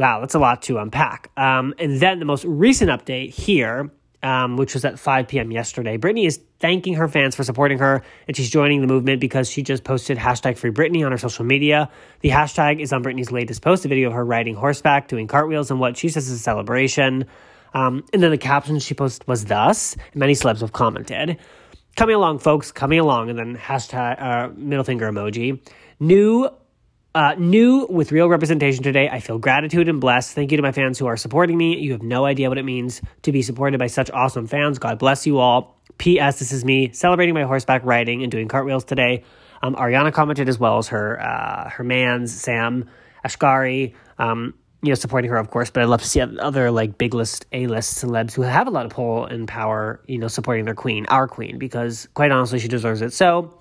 Wow, 0.03 0.19
that's 0.19 0.35
a 0.35 0.41
lot 0.41 0.63
to 0.63 0.79
unpack. 0.79 1.31
Um, 1.37 1.75
and 1.79 2.01
then 2.01 2.19
the 2.19 2.25
most 2.25 2.45
recent 2.45 2.91
update 2.91 3.31
here 3.31 3.89
um, 4.25 4.57
which 4.57 4.75
was 4.75 4.85
at 4.85 4.99
5 4.99 5.29
p.m. 5.29 5.51
yesterday. 5.51 5.99
Britney 5.99 6.27
is 6.27 6.41
thanking 6.61 6.95
her 6.95 7.09
fans 7.09 7.35
for 7.35 7.45
supporting 7.45 7.79
her, 7.79 8.03
and 8.29 8.37
she's 8.37 8.51
joining 8.51 8.81
the 8.81 8.87
movement 8.87 9.21
because 9.21 9.51
she 9.51 9.63
just 9.63 9.85
posted 9.85 10.17
hashtag 10.17 10.57
Free 10.57 10.71
Britney 10.71 11.05
on 11.05 11.13
her 11.13 11.19
social 11.19 11.45
media. 11.45 11.91
The 12.21 12.31
hashtag 12.31 12.81
is 12.81 12.93
on 12.93 13.03
Britney's 13.03 13.33
latest 13.33 13.63
post, 13.63 13.85
a 13.85 13.89
video 13.89 14.09
of 14.09 14.15
her 14.15 14.25
riding 14.25 14.55
horseback, 14.55 15.09
doing 15.09 15.27
cartwheels, 15.27 15.71
and 15.71 15.81
what 15.81 15.97
she 15.97 16.09
says 16.09 16.29
is 16.29 16.35
a 16.35 16.43
celebration. 16.43 17.27
Um, 17.75 18.05
and 18.13 18.23
then 18.23 18.31
the 18.31 18.39
caption 18.39 18.79
she 18.79 18.95
posted 18.95 19.27
was 19.27 19.47
thus, 19.47 19.95
and 19.95 20.17
many 20.17 20.35
celebs 20.35 20.61
have 20.61 20.73
commented. 20.73 21.39
Coming 21.97 22.15
along, 22.15 22.39
folks, 22.39 22.71
coming 22.71 23.01
along, 23.01 23.29
and 23.29 23.39
then 23.39 23.57
hashtag 23.57 24.23
uh, 24.23 24.51
middle 24.57 24.85
finger 24.85 25.11
emoji. 25.11 25.61
New 25.99 26.49
uh, 27.15 27.35
new 27.37 27.87
with 27.91 28.13
real 28.13 28.29
representation 28.29 28.83
today. 28.83 29.09
I 29.09 29.21
feel 29.21 29.39
gratitude 29.39 29.89
and 29.89 30.01
blessed. 30.01 30.35
Thank 30.35 30.51
you 30.51 30.57
to 30.57 30.63
my 30.63 30.73
fans 30.73 30.99
who 30.99 31.07
are 31.07 31.17
supporting 31.17 31.59
me. 31.59 31.79
You 31.79 31.93
have 31.93 32.03
no 32.03 32.25
idea 32.25 32.49
what 32.49 32.59
it 32.59 32.65
means 32.65 33.03
to 33.23 33.33
be 33.33 33.43
supported 33.43 33.79
by 33.79 33.89
such 33.89 34.11
awesome 34.11 34.47
fans. 34.47 34.79
God 34.79 34.99
bless 34.99 35.27
you 35.27 35.39
all. 35.39 35.79
P.S. 35.99 36.39
This 36.39 36.53
is 36.53 36.65
me 36.65 36.93
celebrating 36.93 37.35
my 37.35 37.43
horseback 37.43 37.85
riding 37.85 38.23
and 38.23 38.33
doing 38.33 38.49
cartwheels 38.49 38.85
today. 38.85 39.25
Um, 39.63 39.75
Ariana 39.77 40.13
commented 40.13 40.49
as 40.49 40.59
well 40.59 40.79
as 40.79 40.89
her 40.89 41.21
uh, 41.21 41.71
her 41.71 41.85
man's 41.85 42.33
Sam 42.33 42.89
Asghari. 43.25 43.95
Um, 44.19 44.55
you 44.83 44.89
know, 44.89 44.95
supporting 44.97 45.31
her, 45.31 45.37
of 45.37 45.49
course, 45.49 45.71
but 45.71 45.85
I'd 45.85 45.89
love 45.89 46.03
to 46.03 46.09
see 46.09 46.21
other 46.21 46.73
like 46.73 46.99
big 46.99 47.15
list, 47.15 47.47
A 47.53 47.69
list 47.69 48.03
celebs 48.03 48.33
who 48.33 48.43
have 48.43 48.67
a 48.67 48.71
lot 48.71 48.85
of 48.85 48.91
pull 48.91 49.27
and 49.27 49.47
power, 49.47 50.03
you 50.09 50.19
know, 50.19 50.27
supporting 50.27 50.65
their 50.65 50.75
queen, 50.75 51.07
our 51.07 51.29
queen, 51.29 51.59
because 51.59 52.09
quite 52.15 52.33
honestly, 52.33 52.59
she 52.59 52.67
deserves 52.67 53.01
it. 53.01 53.13
So 53.13 53.61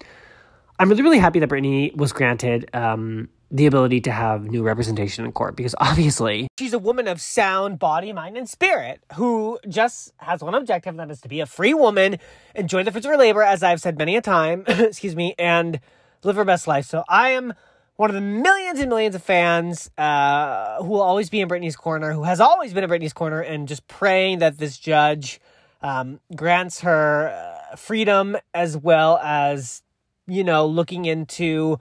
I'm 0.79 0.89
really, 0.89 1.03
really 1.03 1.19
happy 1.19 1.37
that 1.39 1.49
Britney 1.49 1.95
was 1.95 2.11
granted 2.11 2.71
um, 2.73 3.29
the 3.51 3.65
ability 3.65 3.99
to 4.01 4.11
have 4.11 4.49
new 4.49 4.63
representation 4.63 5.25
in 5.25 5.31
court 5.31 5.55
because 5.55 5.75
obviously 5.79 6.47
she's 6.57 6.73
a 6.73 6.79
woman 6.79 7.07
of 7.07 7.19
sound 7.19 7.77
body, 7.79 8.13
mind, 8.13 8.37
and 8.37 8.49
spirit 8.49 9.03
who 9.15 9.59
just 9.67 10.13
has 10.17 10.41
one 10.41 10.55
objective, 10.55 10.91
and 10.91 10.99
that 10.99 11.11
is 11.11 11.21
to 11.21 11.29
be 11.29 11.41
a 11.41 11.45
free 11.45 11.73
woman, 11.73 12.17
enjoy 12.55 12.83
the 12.83 12.91
fruits 12.91 13.05
of 13.05 13.11
her 13.11 13.17
labor, 13.17 13.43
as 13.43 13.61
I've 13.61 13.81
said 13.81 13.97
many 13.97 14.15
a 14.15 14.21
time, 14.21 14.63
excuse 14.67 15.15
me, 15.15 15.35
and 15.37 15.79
live 16.23 16.37
her 16.37 16.45
best 16.45 16.67
life. 16.67 16.85
So 16.85 17.03
I 17.09 17.31
am 17.31 17.53
one 17.97 18.09
of 18.09 18.15
the 18.15 18.21
millions 18.21 18.79
and 18.79 18.89
millions 18.89 19.15
of 19.15 19.21
fans 19.21 19.91
uh, 19.97 20.81
who 20.81 20.89
will 20.89 21.01
always 21.01 21.29
be 21.29 21.41
in 21.41 21.47
Britney's 21.47 21.75
corner, 21.75 22.13
who 22.13 22.23
has 22.23 22.39
always 22.39 22.73
been 22.73 22.83
in 22.83 22.89
Britney's 22.89 23.13
corner, 23.13 23.41
and 23.41 23.67
just 23.67 23.87
praying 23.87 24.39
that 24.39 24.57
this 24.57 24.77
judge 24.77 25.39
um, 25.81 26.19
grants 26.35 26.81
her 26.81 27.29
uh, 27.71 27.75
freedom 27.75 28.37
as 28.53 28.77
well 28.77 29.19
as, 29.21 29.83
you 30.25 30.43
know, 30.43 30.65
looking 30.65 31.05
into 31.05 31.79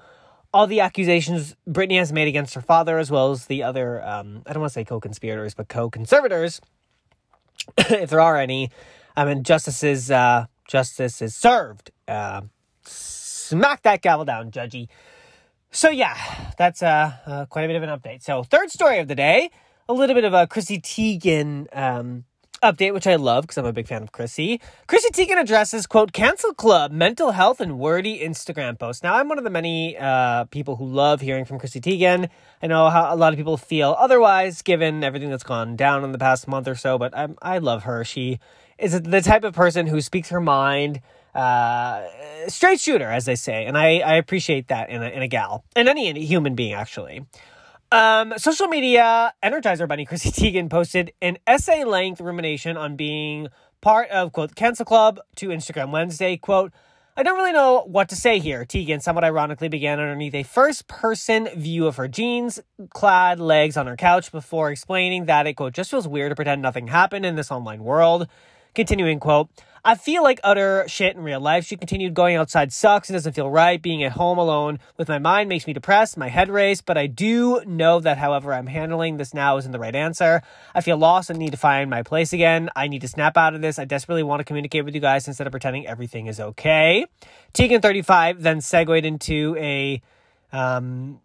all 0.53 0.67
the 0.67 0.81
accusations 0.81 1.57
Britney 1.69 1.99
has 1.99 2.13
made 2.13 2.29
against 2.29 2.55
her 2.55 2.61
father, 2.61 2.99
as 2.99 3.11
well 3.11 3.31
as 3.31 3.47
the 3.47 3.63
other, 3.63 4.03
um, 4.05 4.43
I 4.47 4.53
don't 4.53 4.61
want 4.61 4.71
to 4.71 4.75
say 4.75 4.85
co 4.85 5.01
conspirators, 5.01 5.55
but 5.55 5.69
co 5.69 5.91
conservators, 5.91 6.61
if 7.79 8.11
there 8.11 8.21
are 8.21 8.37
any. 8.37 8.71
I 9.17 9.25
mean, 9.25 9.43
justice 9.43 9.83
is, 9.83 10.11
uh, 10.11 10.47
justice 10.67 11.21
is 11.21 11.35
served. 11.35 11.91
Uh, 12.09 12.43
smack 12.85 13.83
that 13.83 14.03
gavel 14.03 14.25
down, 14.25 14.51
judgy. 14.51 14.89
So, 15.73 15.91
yeah, 15.91 16.17
that's 16.59 16.83
uh, 16.83 17.13
uh, 17.27 17.47
quite 17.47 17.65
a 17.65 17.69
bit 17.69 17.77
of 17.77 17.83
an 17.83 17.91
update. 17.91 18.23
So, 18.23 18.43
third 18.43 18.71
story 18.71 18.99
of 18.99 19.09
the 19.09 19.15
day 19.15 19.51
a 19.91 19.93
little 19.93 20.15
bit 20.15 20.23
of 20.23 20.33
a 20.33 20.47
Chrissy 20.47 20.81
Teigen 20.81 21.67
um, 21.77 22.25
update, 22.63 22.93
which 22.93 23.07
I 23.07 23.17
love 23.17 23.45
because 23.45 23.59
I'm 23.59 23.67
a 23.67 23.73
big 23.73 23.87
fan 23.87 24.03
of 24.03 24.13
Chrissy. 24.13 24.61
Chrissy 24.87 25.11
Teigen 25.11 25.41
addresses, 25.41 25.87
quote, 25.87 26.13
cancel 26.13 26.55
club, 26.55 26.93
mental 26.93 27.33
health, 27.33 27.61
and 27.61 27.79
wordy 27.79 28.21
Instagram 28.21 28.79
posts. 28.79 29.03
Now, 29.03 29.15
I'm 29.17 29.29
one 29.29 29.39
of 29.39 29.45
the 29.45 29.51
many 29.51 29.97
uh, 29.97 30.45
people 30.45 30.77
who 30.77 30.87
love 30.87 31.21
hearing 31.21 31.45
from 31.45 31.59
Chrissy 31.59 31.81
Teigen. 31.81 32.29
I 32.63 32.67
know 32.67 32.91
how 32.91 33.15
a 33.15 33.17
lot 33.17 33.33
of 33.33 33.39
people 33.39 33.57
feel 33.57 33.97
otherwise, 33.99 34.63
given 34.63 35.03
everything 35.03 35.31
that's 35.31 35.45
gone 35.45 35.77
down 35.77 36.05
in 36.05 36.13
the 36.13 36.19
past 36.19 36.47
month 36.47 36.69
or 36.69 36.75
so, 36.75 36.99
but 36.99 37.17
I'm, 37.17 37.37
I 37.41 37.59
love 37.59 37.85
her. 37.85 38.05
She 38.05 38.39
is 38.79 39.01
the 39.01 39.21
type 39.21 39.45
of 39.45 39.55
person 39.55 39.87
who 39.87 40.01
speaks 40.01 40.29
her 40.31 40.41
mind, 40.41 41.01
uh, 41.35 42.07
straight 42.49 42.81
shooter, 42.81 43.11
as 43.11 43.25
they 43.25 43.37
say, 43.37 43.67
and 43.67 43.79
I, 43.79 43.99
I 43.99 44.15
appreciate 44.17 44.69
that 44.69 44.91
in 44.91 45.03
a, 45.03 45.09
in 45.09 45.23
a 45.23 45.29
gal, 45.29 45.65
and 45.77 45.89
any 45.89 46.25
human 46.25 46.55
being, 46.55 46.75
actually. 46.75 47.25
Um, 47.93 48.35
social 48.37 48.69
media 48.69 49.35
Energizer 49.43 49.89
Bunny 49.89 50.05
Chrissy 50.05 50.31
Teigen 50.53 50.71
posted 50.71 51.13
an 51.21 51.39
essay 51.45 51.83
length 51.83 52.21
rumination 52.21 52.77
on 52.77 52.95
being 52.95 53.49
part 53.81 54.09
of, 54.11 54.33
quote, 54.33 54.55
Cancel 54.55 54.85
Club 54.85 55.19
to 55.37 55.49
Instagram 55.49 55.91
Wednesday. 55.91 56.37
Quote, 56.37 56.73
I 57.17 57.25
don't 57.25 57.37
really 57.37 57.53
know 57.53 57.83
what 57.87 58.09
to 58.11 58.17
say 58.17 58.39
here. 58.39 58.65
Teigen 58.65 59.03
somewhat 59.03 59.25
ironically 59.25 59.69
began 59.69 59.99
underneath 59.99 60.37
a 60.37 60.45
first 60.45 60.87
person 60.87 61.49
view 61.57 61.89
of 61.89 61.97
her 61.97 62.07
jeans 62.07 62.61
clad 62.91 63.41
legs 63.41 63.77
on 63.77 63.89
her 63.89 63.97
couch 63.97 64.31
before 64.31 64.71
explaining 64.71 65.27
that 65.27 65.49
it, 65.49 65.55
quote, 65.55 65.73
just 65.73 65.91
feels 65.91 66.07
weird 66.07 66.31
to 66.31 66.37
pretend 66.37 66.63
nothing 66.63 66.87
happened 66.87 67.27
in 67.27 67.35
this 67.35 67.51
online 67.51 67.83
world. 67.83 68.29
Continuing, 68.73 69.19
quote, 69.19 69.49
I 69.85 69.95
feel 69.95 70.23
like 70.23 70.41
utter 70.45 70.85
shit 70.87 71.17
in 71.17 71.23
real 71.23 71.41
life. 71.41 71.65
She 71.65 71.77
continued, 71.77 72.15
going 72.15 72.37
outside 72.37 72.73
sucks 72.73 73.09
and 73.09 73.15
doesn't 73.15 73.33
feel 73.33 73.51
right. 73.51 73.81
Being 73.81 74.03
at 74.03 74.13
home 74.13 74.39
alone 74.39 74.79
with 74.97 75.09
my 75.09 75.19
mind 75.19 75.49
makes 75.49 75.67
me 75.67 75.73
depressed, 75.73 76.17
my 76.17 76.29
head 76.29 76.51
race, 76.51 76.81
but 76.81 76.99
I 76.99 77.07
do 77.07 77.63
know 77.67 78.01
that 78.01 78.19
however 78.19 78.53
I'm 78.53 78.67
handling 78.67 79.17
this 79.17 79.33
now 79.33 79.57
isn't 79.57 79.73
the 79.73 79.79
right 79.79 79.95
answer. 79.95 80.43
I 80.75 80.81
feel 80.81 80.99
lost 80.99 81.31
and 81.31 81.39
need 81.39 81.53
to 81.53 81.57
find 81.57 81.89
my 81.89 82.03
place 82.03 82.33
again. 82.33 82.69
I 82.77 82.89
need 82.89 83.01
to 83.01 83.09
snap 83.09 83.37
out 83.37 83.55
of 83.55 83.63
this. 83.63 83.79
I 83.79 83.85
desperately 83.85 84.23
want 84.23 84.41
to 84.41 84.45
communicate 84.45 84.85
with 84.85 84.95
you 84.95 85.01
guys 85.01 85.27
instead 85.27 85.47
of 85.47 85.51
pretending 85.53 85.87
everything 85.87 86.27
is 86.27 86.41
okay. 86.41 87.07
Teigen35 87.55 88.41
then 88.41 88.61
segued 88.61 89.05
into 89.05 89.57
a, 89.59 90.03
um, 90.53 91.21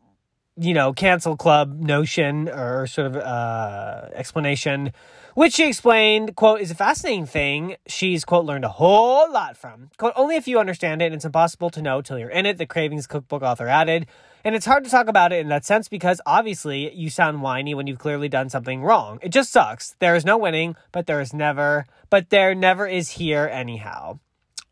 you 0.58 0.74
know, 0.74 0.94
cancel 0.94 1.36
club 1.36 1.80
notion 1.80 2.50
or 2.50 2.88
sort 2.88 3.08
of 3.08 3.18
uh, 3.18 4.10
explanation 4.14 4.92
which 5.36 5.56
she 5.56 5.68
explained, 5.68 6.34
quote, 6.38 6.62
is 6.62 6.72
a 6.72 6.76
fascinating 6.76 7.26
thing 7.26 7.76
she's, 7.88 8.24
quote, 8.24 8.46
learned 8.46 8.64
a 8.64 8.70
whole 8.70 9.30
lot 9.30 9.58
from. 9.58 9.90
Quote, 9.98 10.14
only 10.16 10.38
if 10.38 10.48
you 10.48 10.60
understand 10.60 11.02
it, 11.02 11.08
and 11.08 11.16
it's 11.16 11.26
impossible 11.26 11.70
to 11.72 11.82
know 11.82 12.02
till 12.02 12.18
you're 12.18 12.30
in 12.30 12.46
it, 12.46 12.58
the 12.58 12.66
Cravings 12.66 13.06
Cookbook 13.06 13.44
author 13.44 13.68
added. 13.68 14.08
And 14.46 14.56
it's 14.56 14.66
hard 14.66 14.86
to 14.86 14.90
talk 14.90 15.10
about 15.10 15.34
it 15.34 15.42
in 15.42 15.50
that 15.50 15.66
sense 15.66 15.90
because 15.90 16.22
obviously 16.26 16.94
you 16.96 17.10
sound 17.10 17.42
whiny 17.42 17.76
when 17.76 17.86
you've 17.86 18.00
clearly 18.00 18.30
done 18.30 18.50
something 18.50 18.82
wrong. 18.82 19.20
It 19.22 19.30
just 19.30 19.52
sucks. 19.52 19.98
There 20.00 20.16
is 20.16 20.24
no 20.24 20.38
winning, 20.38 20.78
but 20.94 21.06
there 21.06 21.20
is 21.20 21.34
never, 21.34 21.86
but 22.10 22.30
there 22.30 22.56
never 22.56 22.88
is 22.88 23.10
here 23.10 23.50
anyhow. 23.52 24.20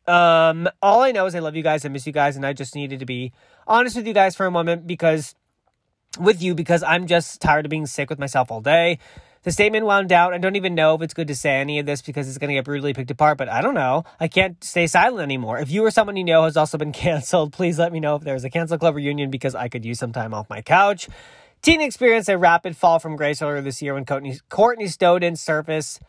Um, 0.08 0.70
all 0.82 1.02
I 1.02 1.12
know 1.12 1.26
is 1.26 1.36
I 1.36 1.40
love 1.40 1.58
you 1.58 1.64
guys, 1.64 1.84
I 1.84 1.90
miss 1.90 2.08
you 2.08 2.14
guys, 2.14 2.38
and 2.38 2.46
I 2.46 2.54
just 2.54 2.74
needed 2.74 3.00
to 3.00 3.06
be 3.06 3.34
honest 3.68 3.98
with 3.98 4.08
you 4.08 4.14
guys 4.14 4.36
for 4.36 4.46
a 4.46 4.52
moment 4.52 4.88
because 4.88 5.36
with 6.20 6.42
you 6.42 6.56
because 6.56 6.84
I'm 6.84 7.08
just 7.08 7.42
tired 7.42 7.66
of 7.66 7.70
being 7.70 7.86
sick 7.86 8.10
with 8.10 8.20
myself 8.20 8.52
all 8.52 8.62
day. 8.62 9.00
The 9.44 9.52
statement 9.52 9.86
wound 9.86 10.14
out. 10.14 10.34
I 10.34 10.38
don't 10.38 10.56
even 10.56 10.74
know 10.74 10.96
if 10.96 11.02
it's 11.02 11.14
good 11.14 11.28
to 11.28 11.36
say 11.36 11.60
any 11.60 11.78
of 11.80 11.86
this 11.86 12.02
because 12.02 12.30
it's 12.30 12.38
going 12.38 12.48
to 12.48 12.54
get 12.54 12.64
brutally 12.64 12.94
picked 12.94 13.12
apart, 13.12 13.38
but 13.38 13.50
I 13.50 13.62
don't 13.62 13.74
know. 13.74 14.06
I 14.20 14.30
can't 14.30 14.64
stay 14.64 14.88
silent 14.88 15.22
anymore. 15.22 15.60
If 15.60 15.70
you 15.70 15.84
or 15.84 15.92
someone 15.92 16.16
you 16.16 16.24
know 16.24 16.46
has 16.46 16.56
also 16.56 16.78
been 16.78 16.92
canceled, 16.94 17.52
please 17.52 17.78
let 17.78 17.92
me 17.92 18.00
know 18.00 18.16
if 18.16 18.24
there's 18.24 18.46
a 18.46 18.50
cancel 18.50 18.78
club 18.78 18.96
reunion 18.96 19.30
because 19.30 19.54
I 19.54 19.68
could 19.68 19.84
use 19.84 20.00
some 20.00 20.14
time 20.14 20.34
off 20.34 20.50
my 20.50 20.62
couch. 20.62 21.10
Teigen 21.62 21.86
experienced 21.86 22.30
a 22.30 22.38
rapid 22.38 22.78
fall 22.78 23.00
from 23.00 23.16
grace 23.16 23.42
earlier 23.42 23.62
this 23.62 23.82
year 23.82 23.94
when 23.94 24.06
Courtney, 24.06 24.40
Courtney 24.50 24.86
Stodden 24.86 25.38
surfaced 25.38 26.02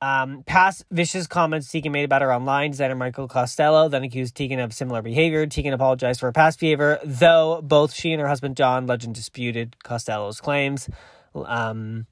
um, 0.00 0.42
past 0.44 0.84
vicious 0.90 1.26
comments 1.26 1.68
Teigen 1.68 1.90
made 1.90 2.04
about 2.04 2.22
her 2.22 2.32
online. 2.32 2.72
Designer 2.72 2.94
Michael 2.94 3.28
Costello 3.28 3.88
then 3.88 4.04
accused 4.04 4.36
Teigen 4.36 4.62
of 4.62 4.72
similar 4.72 5.02
behavior. 5.02 5.46
Teigen 5.46 5.72
apologized 5.72 6.20
for 6.20 6.26
her 6.26 6.32
past 6.32 6.60
behavior, 6.60 6.98
though 7.04 7.60
both 7.62 7.94
she 7.94 8.12
and 8.12 8.20
her 8.20 8.28
husband 8.28 8.56
John 8.56 8.86
Legend 8.86 9.14
disputed 9.14 9.76
Costello's 9.82 10.40
claims. 10.40 10.88
Um, 11.34 12.06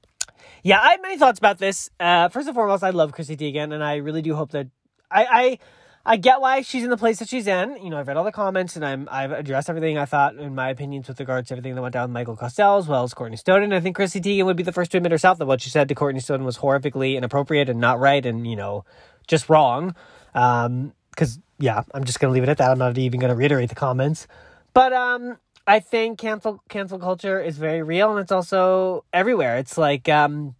yeah, 0.63 0.79
I 0.81 0.91
have 0.91 1.01
many 1.01 1.17
thoughts 1.17 1.39
about 1.39 1.59
this. 1.59 1.89
Uh, 1.99 2.29
first 2.29 2.47
and 2.47 2.55
foremost, 2.55 2.83
I 2.83 2.89
love 2.89 3.11
Chrissy 3.11 3.37
Teigen, 3.37 3.73
and 3.73 3.83
I 3.83 3.97
really 3.97 4.21
do 4.21 4.35
hope 4.35 4.51
that 4.51 4.67
I, 5.11 5.25
I 5.25 5.59
I 6.05 6.17
get 6.17 6.41
why 6.41 6.61
she's 6.61 6.83
in 6.83 6.89
the 6.89 6.97
place 6.97 7.19
that 7.19 7.29
she's 7.29 7.47
in. 7.47 7.77
You 7.81 7.89
know, 7.89 7.97
I've 7.97 8.07
read 8.07 8.17
all 8.17 8.25
the 8.25 8.31
comments 8.31 8.75
and 8.75 8.85
I'm 8.85 9.07
I've 9.09 9.31
addressed 9.31 9.69
everything 9.69 9.97
I 9.97 10.05
thought 10.05 10.35
in 10.35 10.53
my 10.53 10.69
opinions 10.69 11.07
with 11.07 11.19
regards 11.19 11.47
to 11.47 11.53
everything 11.53 11.75
that 11.75 11.81
went 11.81 11.93
down 11.93 12.09
with 12.09 12.13
Michael 12.13 12.35
Costello 12.35 12.77
as 12.77 12.87
well 12.87 13.03
as 13.03 13.13
Courtney 13.13 13.37
Stodden. 13.37 13.73
I 13.73 13.79
think 13.79 13.95
Chrissy 13.95 14.19
Teigen 14.19 14.45
would 14.45 14.57
be 14.57 14.63
the 14.63 14.73
first 14.73 14.91
to 14.91 14.97
admit 14.97 15.13
herself 15.13 15.37
that 15.37 15.45
what 15.45 15.61
she 15.61 15.69
said 15.69 15.87
to 15.87 15.95
Courtney 15.95 16.19
Stodden 16.19 16.43
was 16.43 16.57
horrifically 16.57 17.15
inappropriate 17.15 17.69
and 17.69 17.79
not 17.79 17.99
right 17.99 18.25
and, 18.25 18.45
you 18.45 18.57
know, 18.57 18.83
just 19.27 19.47
wrong. 19.47 19.95
Um, 20.35 20.91
cause 21.15 21.39
yeah, 21.57 21.83
I'm 21.93 22.03
just 22.03 22.19
gonna 22.19 22.33
leave 22.33 22.43
it 22.43 22.49
at 22.49 22.57
that. 22.57 22.71
I'm 22.71 22.79
not 22.79 22.97
even 22.97 23.21
gonna 23.21 23.35
reiterate 23.35 23.69
the 23.69 23.75
comments. 23.75 24.27
But 24.73 24.91
um 24.91 25.37
I 25.65 25.79
think 25.79 26.19
cancel 26.19 26.61
cancel 26.67 26.99
culture 26.99 27.39
is 27.39 27.57
very 27.57 27.81
real 27.81 28.11
and 28.11 28.19
it's 28.19 28.31
also 28.31 29.05
everywhere. 29.13 29.57
It's 29.57 29.77
like 29.77 30.09
um 30.09 30.55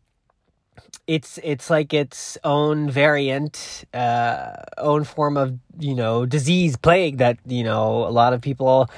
it's 1.08 1.38
it's 1.44 1.70
like 1.70 1.94
its 1.94 2.38
own 2.44 2.90
variant, 2.90 3.84
uh, 3.94 4.54
own 4.78 5.04
form 5.04 5.38
of 5.38 5.58
you 5.80 5.96
know 5.96 6.26
disease, 6.26 6.78
plague 6.78 7.18
that 7.18 7.38
you 7.46 7.64
know 7.64 8.06
a 8.08 8.12
lot 8.12 8.34
of 8.34 8.42
people 8.42 8.90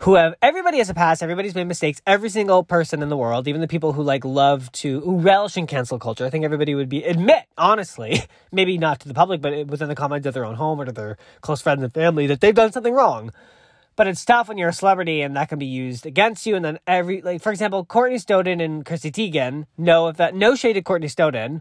who 0.00 0.16
have 0.16 0.34
everybody 0.42 0.78
has 0.78 0.90
a 0.90 0.94
past, 0.94 1.22
everybody's 1.22 1.54
made 1.54 1.64
mistakes. 1.64 2.02
Every 2.06 2.28
single 2.28 2.64
person 2.64 3.02
in 3.02 3.08
the 3.08 3.16
world, 3.16 3.48
even 3.48 3.62
the 3.62 3.68
people 3.68 3.94
who 3.94 4.02
like 4.02 4.24
love 4.24 4.70
to 4.72 5.00
who 5.00 5.18
relish 5.18 5.56
in 5.56 5.66
cancel 5.66 5.98
culture, 5.98 6.26
I 6.26 6.30
think 6.30 6.44
everybody 6.44 6.74
would 6.74 6.90
be 6.90 7.02
admit 7.02 7.44
honestly, 7.56 8.22
maybe 8.52 8.76
not 8.76 9.00
to 9.00 9.08
the 9.08 9.14
public, 9.14 9.40
but 9.40 9.66
within 9.68 9.88
the 9.88 9.94
confines 9.94 10.26
of 10.26 10.34
their 10.34 10.44
own 10.44 10.56
home 10.56 10.80
or 10.80 10.84
to 10.84 10.92
their 10.92 11.16
close 11.40 11.62
friends 11.62 11.82
and 11.82 11.94
family, 11.94 12.26
that 12.26 12.40
they've 12.40 12.54
done 12.54 12.72
something 12.72 12.92
wrong. 12.92 13.32
But 13.96 14.08
it's 14.08 14.24
tough 14.24 14.48
when 14.48 14.58
you're 14.58 14.70
a 14.70 14.72
celebrity 14.72 15.22
and 15.22 15.36
that 15.36 15.48
can 15.48 15.58
be 15.58 15.66
used 15.66 16.04
against 16.04 16.46
you. 16.46 16.56
And 16.56 16.64
then 16.64 16.78
every, 16.86 17.22
like, 17.22 17.40
for 17.40 17.52
example, 17.52 17.84
Courtney 17.84 18.18
Stodden 18.18 18.62
and 18.62 18.84
Chrissy 18.84 19.12
Teigen 19.12 19.66
know 19.78 20.08
if 20.08 20.16
that, 20.16 20.34
no 20.34 20.56
shade 20.56 20.72
to 20.72 20.82
Courtney 20.82 21.08
Stodden, 21.08 21.60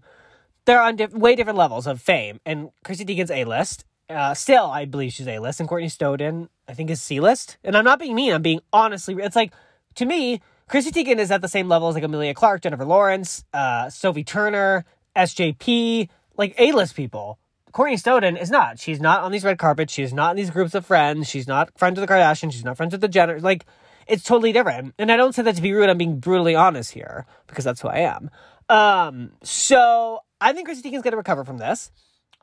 they're 0.66 0.82
on 0.82 0.98
way 1.12 1.36
different 1.36 1.58
levels 1.58 1.86
of 1.86 2.02
fame. 2.02 2.40
And 2.46 2.70
Chrissy 2.84 3.06
Teigen's 3.06 3.32
A 3.32 3.46
list. 3.46 3.86
Uh, 4.10 4.34
still, 4.34 4.66
I 4.66 4.86
believe 4.86 5.14
she's 5.14 5.28
A 5.28 5.40
list. 5.40 5.60
And 5.60 5.70
Courtney 5.70 5.90
Stodden, 5.90 6.50
I 6.68 6.74
think, 6.74 6.90
is 6.90 7.02
C 7.02 7.20
list. 7.20 7.58
And 7.64 7.78
I'm 7.78 7.86
not 7.86 8.00
being 8.00 8.16
mean, 8.16 8.34
I'm 8.34 8.42
being 8.42 8.62
honestly, 8.72 9.16
it's 9.20 9.36
like, 9.36 9.54
to 9.96 10.06
me, 10.06 10.42
Chrissy 10.68 10.92
Teigen 10.92 11.20
is 11.20 11.30
at 11.30 11.42
the 11.42 11.48
same 11.48 11.68
level 11.68 11.88
as 11.90 11.96
like 11.96 12.04
Emilia 12.04 12.34
Clarke, 12.34 12.62
Jennifer 12.62 12.86
Lawrence, 12.86 13.44
uh, 13.54 13.90
Sophie 13.90 14.24
Turner, 14.24 14.86
SJP, 15.16 16.10
like 16.38 16.56
A 16.58 16.72
list 16.72 16.96
people. 16.96 17.38
Courtney 17.74 17.98
Stodden 17.98 18.40
is 18.40 18.52
not. 18.52 18.80
She's 18.80 19.02
not 19.02 19.24
on 19.24 19.32
these 19.32 19.44
red 19.44 19.58
carpets. 19.58 19.92
She's 19.92 20.14
not 20.14 20.32
in 20.32 20.38
these 20.38 20.52
groups 20.52 20.76
of 20.76 20.86
friends. 20.86 21.28
She's 21.28 21.48
not 21.48 21.78
friends 21.78 22.00
with 22.00 22.08
the 22.08 22.14
Kardashians. 22.14 22.54
She's 22.54 22.64
not 22.64 22.78
friends 22.78 22.92
with 22.92 23.02
the 23.02 23.08
Jenner. 23.08 23.40
Like, 23.40 23.66
it's 24.08 24.24
totally 24.24 24.54
different. 24.54 24.94
And 25.00 25.12
I 25.12 25.18
don't 25.18 25.34
say 25.34 25.42
that 25.42 25.56
to 25.56 25.62
be 25.62 25.74
rude. 25.74 25.90
I'm 25.90 25.98
being 25.98 26.20
brutally 26.20 26.56
honest 26.56 26.92
here 26.92 27.26
because 27.48 27.66
that's 27.66 27.82
who 27.82 27.88
I 27.88 28.00
am. 28.00 28.30
Um, 28.70 29.32
so 29.44 30.20
I 30.40 30.54
think 30.54 30.68
Chrissy 30.68 30.84
Teigen's 30.84 31.02
going 31.02 31.12
to 31.12 31.18
recover 31.18 31.44
from 31.44 31.58
this. 31.58 31.92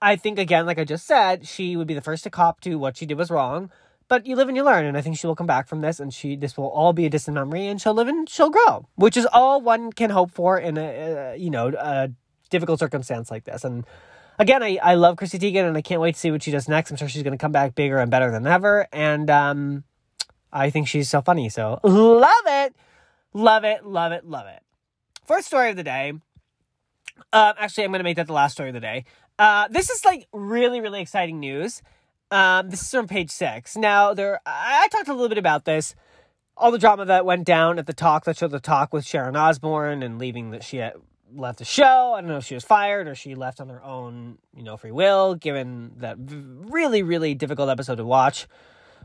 I 0.03 0.17
think, 0.17 0.39
again, 0.39 0.67
like 0.67 0.79
I 0.79 0.85
just 0.85 1.07
said, 1.07 1.47
she 1.47 1.77
would 1.77 1.87
be 1.87 1.95
the 1.95 2.01
first 2.01 2.25
to 2.25 2.31
cop 2.31 2.61
to 2.63 2.77
what 2.77 2.97
she 2.97 3.07
did 3.07 3.17
was 3.17 3.31
wrong. 3.31 3.71
But 4.09 4.27
you 4.27 4.35
live 4.35 4.49
and 4.49 4.57
you 4.57 4.65
learn, 4.65 4.87
and 4.87 4.97
I 4.97 5.03
think 5.03 5.17
she 5.17 5.29
will 5.29 5.37
come 5.37 5.47
back 5.47 5.69
from 5.69 5.83
this, 5.83 6.01
and 6.01 6.13
she 6.13 6.35
this 6.35 6.57
will 6.57 6.67
all 6.67 6.93
be 6.93 7.07
a 7.07 7.11
distant 7.11 7.37
memory, 7.37 7.69
and 7.69 7.81
she'll 7.81 7.95
live 7.95 8.09
and 8.09 8.29
she'll 8.29 8.51
grow, 8.51 8.89
which 8.97 9.17
is 9.17 9.25
all 9.33 9.61
one 9.61 9.93
can 9.93 10.11
hope 10.11 10.33
for 10.33 10.59
in 10.59 10.77
a, 10.77 11.35
a 11.35 11.37
you 11.37 11.49
know 11.49 11.69
a 11.69 12.11
difficult 12.51 12.81
circumstance 12.81 13.31
like 13.31 13.45
this. 13.45 13.63
And 13.63 13.87
again, 14.41 14.63
I, 14.63 14.79
I 14.83 14.95
love 14.95 15.17
Chrissy 15.17 15.39
Teigen 15.39 15.69
and 15.69 15.77
I 15.77 15.83
can't 15.83 16.01
wait 16.01 16.15
to 16.15 16.21
see 16.21 16.31
what 16.31 16.43
she 16.43 16.51
does 16.51 16.69
next. 16.69 16.91
I'm 16.91 16.97
sure 16.97 17.09
she's 17.09 17.23
going 17.23 17.37
to 17.37 17.41
come 17.41 17.53
back 17.53 17.75
bigger 17.75 17.99
and 17.99 18.11
better 18.11 18.31
than 18.31 18.47
ever. 18.47 18.89
And 18.93 19.31
um, 19.31 19.85
I 20.53 20.71
think 20.71 20.89
she's 20.89 21.09
so 21.09 21.21
funny. 21.21 21.49
So 21.49 21.79
love 21.85 22.47
it. 22.47 22.75
Love 23.33 23.65
it. 23.65 23.85
Love 23.85 24.13
it. 24.13 24.25
Love 24.25 24.47
it. 24.47 24.63
First 25.27 25.47
story 25.47 25.71
of 25.71 25.77
the 25.77 25.85
day. 25.85 26.15
Uh, 27.33 27.53
actually, 27.59 27.85
I'm 27.85 27.91
going 27.91 28.01
to 28.01 28.05
make 28.05 28.17
that 28.17 28.27
the 28.27 28.33
last 28.33 28.53
story 28.53 28.71
of 28.71 28.75
the 28.75 28.81
day. 28.81 29.05
Uh, 29.39 29.69
this 29.69 29.91
is 29.91 30.05
like 30.05 30.27
really, 30.33 30.81
really 30.81 31.01
exciting 31.01 31.39
news. 31.39 31.83
Um, 32.31 32.71
this 32.71 32.81
is 32.81 32.91
from 32.91 33.07
page 33.07 33.31
six. 33.31 33.77
Now, 33.77 34.15
there, 34.15 34.41
I, 34.47 34.83
I 34.85 34.89
talked 34.89 35.09
a 35.09 35.13
little 35.13 35.29
bit 35.29 35.39
about 35.39 35.65
this 35.65 35.95
all 36.61 36.71
the 36.71 36.79
drama 36.79 37.07
that 37.07 37.25
went 37.25 37.45
down 37.45 37.79
at 37.79 37.87
the 37.87 37.95
talk 37.95 38.25
that 38.25 38.37
showed 38.37 38.51
the 38.51 38.61
talk 38.61 38.93
with 38.93 39.07
Sharon 39.07 39.35
Osbourne 39.35 40.03
and 40.03 40.19
leaving 40.19 40.51
that 40.51 40.63
she 40.63 40.77
had 40.77 40.93
left 41.35 41.59
the 41.59 41.65
show. 41.65 42.15
I 42.15 42.21
don't 42.21 42.29
know 42.29 42.39
if 42.39 42.45
she 42.45 42.55
was 42.55 42.65
fired 42.65 43.09
or 43.09 43.15
she 43.15 43.35
left 43.35 43.61
on 43.61 43.69
her 43.69 43.83
own, 43.83 44.39
you 44.57 44.63
know, 44.63 44.77
free 44.77 44.91
will, 44.91 45.35
given 45.35 45.93
that 45.99 46.17
really, 46.19 47.03
really 47.03 47.35
difficult 47.35 47.69
episode 47.69 47.97
to 47.97 48.05
watch. 48.05 48.47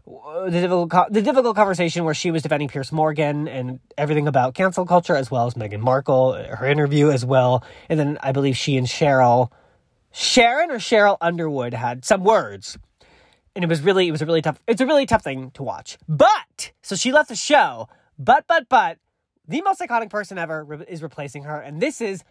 The 0.06 0.50
difficult, 0.52 0.92
the 1.12 1.22
difficult 1.22 1.56
conversation 1.56 2.04
where 2.04 2.14
she 2.14 2.30
was 2.30 2.44
defending 2.44 2.68
Piers 2.68 2.92
Morgan 2.92 3.48
and 3.48 3.80
everything 3.98 4.28
about 4.28 4.54
cancel 4.54 4.86
culture, 4.86 5.16
as 5.16 5.32
well 5.32 5.48
as 5.48 5.56
Meghan 5.56 5.80
Markle, 5.80 6.34
uh, 6.34 6.56
her 6.56 6.68
interview 6.68 7.10
as 7.10 7.26
well. 7.26 7.64
And 7.90 8.00
then 8.00 8.20
I 8.22 8.32
believe 8.32 8.56
she 8.56 8.78
and 8.78 8.86
Cheryl, 8.86 9.52
Sharon 10.12 10.70
or 10.70 10.78
Cheryl 10.78 11.18
Underwood 11.22 11.74
had 11.74 12.06
some 12.06 12.24
words. 12.24 12.78
And 13.56 13.64
it 13.64 13.68
was 13.68 13.82
really, 13.82 14.08
it 14.08 14.12
was 14.12 14.22
a 14.22 14.26
really 14.26 14.44
tough, 14.44 14.60
it's 14.68 14.82
a 14.82 14.86
really 14.86 15.08
tough 15.08 15.24
thing 15.24 15.50
to 15.52 15.64
watch. 15.64 15.98
But, 16.08 16.72
so 16.84 16.96
she 16.96 17.12
left 17.12 17.30
the 17.30 17.36
show, 17.36 17.88
but, 18.20 18.46
but, 18.48 18.70
but, 18.70 19.00
the 19.48 19.62
most 19.62 19.80
iconic 19.80 20.10
person 20.10 20.38
ever 20.38 20.84
is 20.88 21.02
replacing 21.02 21.44
her, 21.44 21.60
and 21.60 21.82
this 21.82 22.02
is 22.02 22.24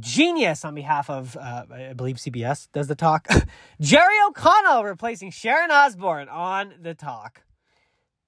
genius 0.00 0.64
on 0.64 0.74
behalf 0.74 1.08
of, 1.08 1.36
uh, 1.36 1.64
I 1.72 1.92
believe 1.94 2.16
CBS 2.16 2.68
does 2.72 2.88
the 2.88 2.94
talk. 2.94 3.26
Jerry 3.80 4.14
O'Connell 4.28 4.84
replacing 4.84 5.30
Sharon 5.30 5.70
Osbourne 5.70 6.28
on 6.28 6.74
the 6.80 6.94
talk. 6.94 7.42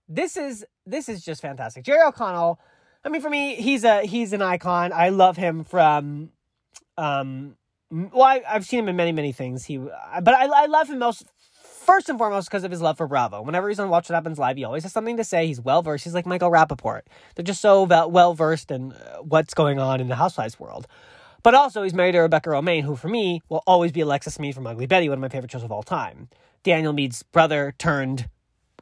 This 0.09 0.37
is 0.37 0.65
this 0.87 1.09
is 1.09 1.23
just 1.25 1.41
fantastic. 1.41 1.85
Jerry 1.85 2.03
O'Connell. 2.03 2.59
I 3.05 3.09
mean, 3.11 3.21
for 3.21 3.31
me, 3.31 3.55
he's 3.55 3.85
a 3.85 4.03
he's 4.03 4.33
an 4.33 4.43
icon. 4.43 4.93
I 4.93 5.11
love 5.11 5.37
him 5.37 5.63
from, 5.63 6.31
um, 6.99 7.57
well, 7.91 8.25
I, 8.25 8.43
have 8.45 8.67
seen 8.67 8.81
him 8.81 8.89
in 8.89 8.97
many 8.97 9.13
many 9.13 9.31
things. 9.31 9.65
He, 9.65 9.79
but 9.79 10.35
I 10.35 10.47
I 10.47 10.67
love 10.67 10.91
him 10.91 10.99
most 10.99 11.26
first 11.91 12.09
and 12.09 12.19
foremost 12.19 12.49
because 12.49 12.63
of 12.63 12.71
his 12.71 12.81
love 12.81 12.97
for 12.97 13.09
Bravo. 13.09 13.43
Whenever 13.43 13.69
he's 13.69 13.81
on 13.81 13.89
Watch 13.89 14.09
What 14.09 14.15
Happens 14.15 14.39
Live, 14.39 14.57
he 14.57 14.63
always 14.63 14.85
has 14.85 14.93
something 14.93 15.17
to 15.17 15.25
say. 15.25 15.49
He's 15.49 15.61
well 15.61 15.83
versed. 15.83 16.05
He's 16.05 16.15
like 16.15 16.25
Michael 16.25 16.49
Rapaport. 16.49 17.00
They're 17.35 17.45
just 17.45 17.61
so 17.61 17.83
well 17.83 18.33
versed 18.33 18.71
in 18.71 18.93
uh, 18.93 19.17
what's 19.23 19.55
going 19.55 19.81
on 19.81 20.00
in 20.00 20.07
the 20.07 20.15
Housewives 20.15 20.61
world. 20.61 20.87
But 21.43 21.55
also, 21.55 21.83
he's 21.83 21.93
married 21.93 22.13
to 22.13 22.21
Rebecca 22.21 22.50
Romijn, 22.50 22.85
who 22.85 22.95
for 22.95 23.09
me 23.09 23.43
will 23.49 23.65
always 23.67 23.91
be 23.91 24.03
Alexis 24.03 24.39
Meade 24.39 24.55
from 24.55 24.69
Ugly 24.69 24.87
Betty, 24.87 25.09
one 25.09 25.19
of 25.19 25.21
my 25.21 25.29
favorite 25.29 25.50
shows 25.50 25.65
of 25.65 25.73
all 25.73 25.83
time. 25.83 26.29
Daniel 26.63 26.93
Meade's 26.93 27.25
brother 27.25 27.75
turned 27.76 28.29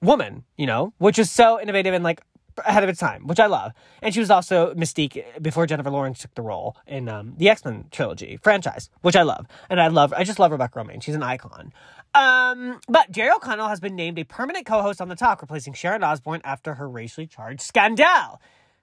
woman, 0.03 0.44
you 0.59 0.66
know, 0.66 0.92
which 0.99 1.18
is 1.18 1.31
so 1.31 1.59
innovative 1.59 1.94
and 1.94 2.05
like 2.05 2.21
ahead 2.66 2.83
of 2.83 2.88
its 2.88 3.01
time, 3.01 3.27
which 3.27 3.40
I 3.40 3.47
love. 3.47 3.73
And 4.03 4.12
she 4.12 4.21
was 4.21 4.31
also 4.31 4.75
Mystique 4.75 5.40
before 5.40 5.66
Jennifer 5.66 5.90
Lawrence 5.90 6.21
took 6.21 6.35
the 6.35 6.42
role 6.42 6.77
in 6.87 7.09
um, 7.09 7.35
the 7.37 7.49
X 7.49 7.64
Men 7.64 7.87
trilogy 7.90 8.38
franchise, 8.42 8.90
which 9.03 9.16
I 9.16 9.23
love. 9.23 9.47
And 9.71 9.81
I 9.81 9.88
love, 9.88 10.12
I 10.12 10.25
just 10.25 10.38
love 10.38 10.53
Rebecca 10.53 10.79
Romijn. 10.79 11.03
She's 11.03 11.14
an 11.14 11.23
icon. 11.23 11.73
Um, 12.14 12.81
but 12.88 13.11
Jerry 13.11 13.31
O'Connell 13.31 13.68
has 13.68 13.81
been 13.81 13.94
named 13.94 14.18
a 14.18 14.25
permanent 14.25 14.66
co-host 14.66 15.01
on 15.01 15.09
the 15.09 15.16
talk, 15.16 15.42
replacing 15.42 15.75
Sharon 15.75 16.03
Osbourne 16.03 16.40
after 16.44 16.75
her 16.75 16.88
racially 16.88 17.27
charged 17.27 17.61
scandal. 17.61 18.40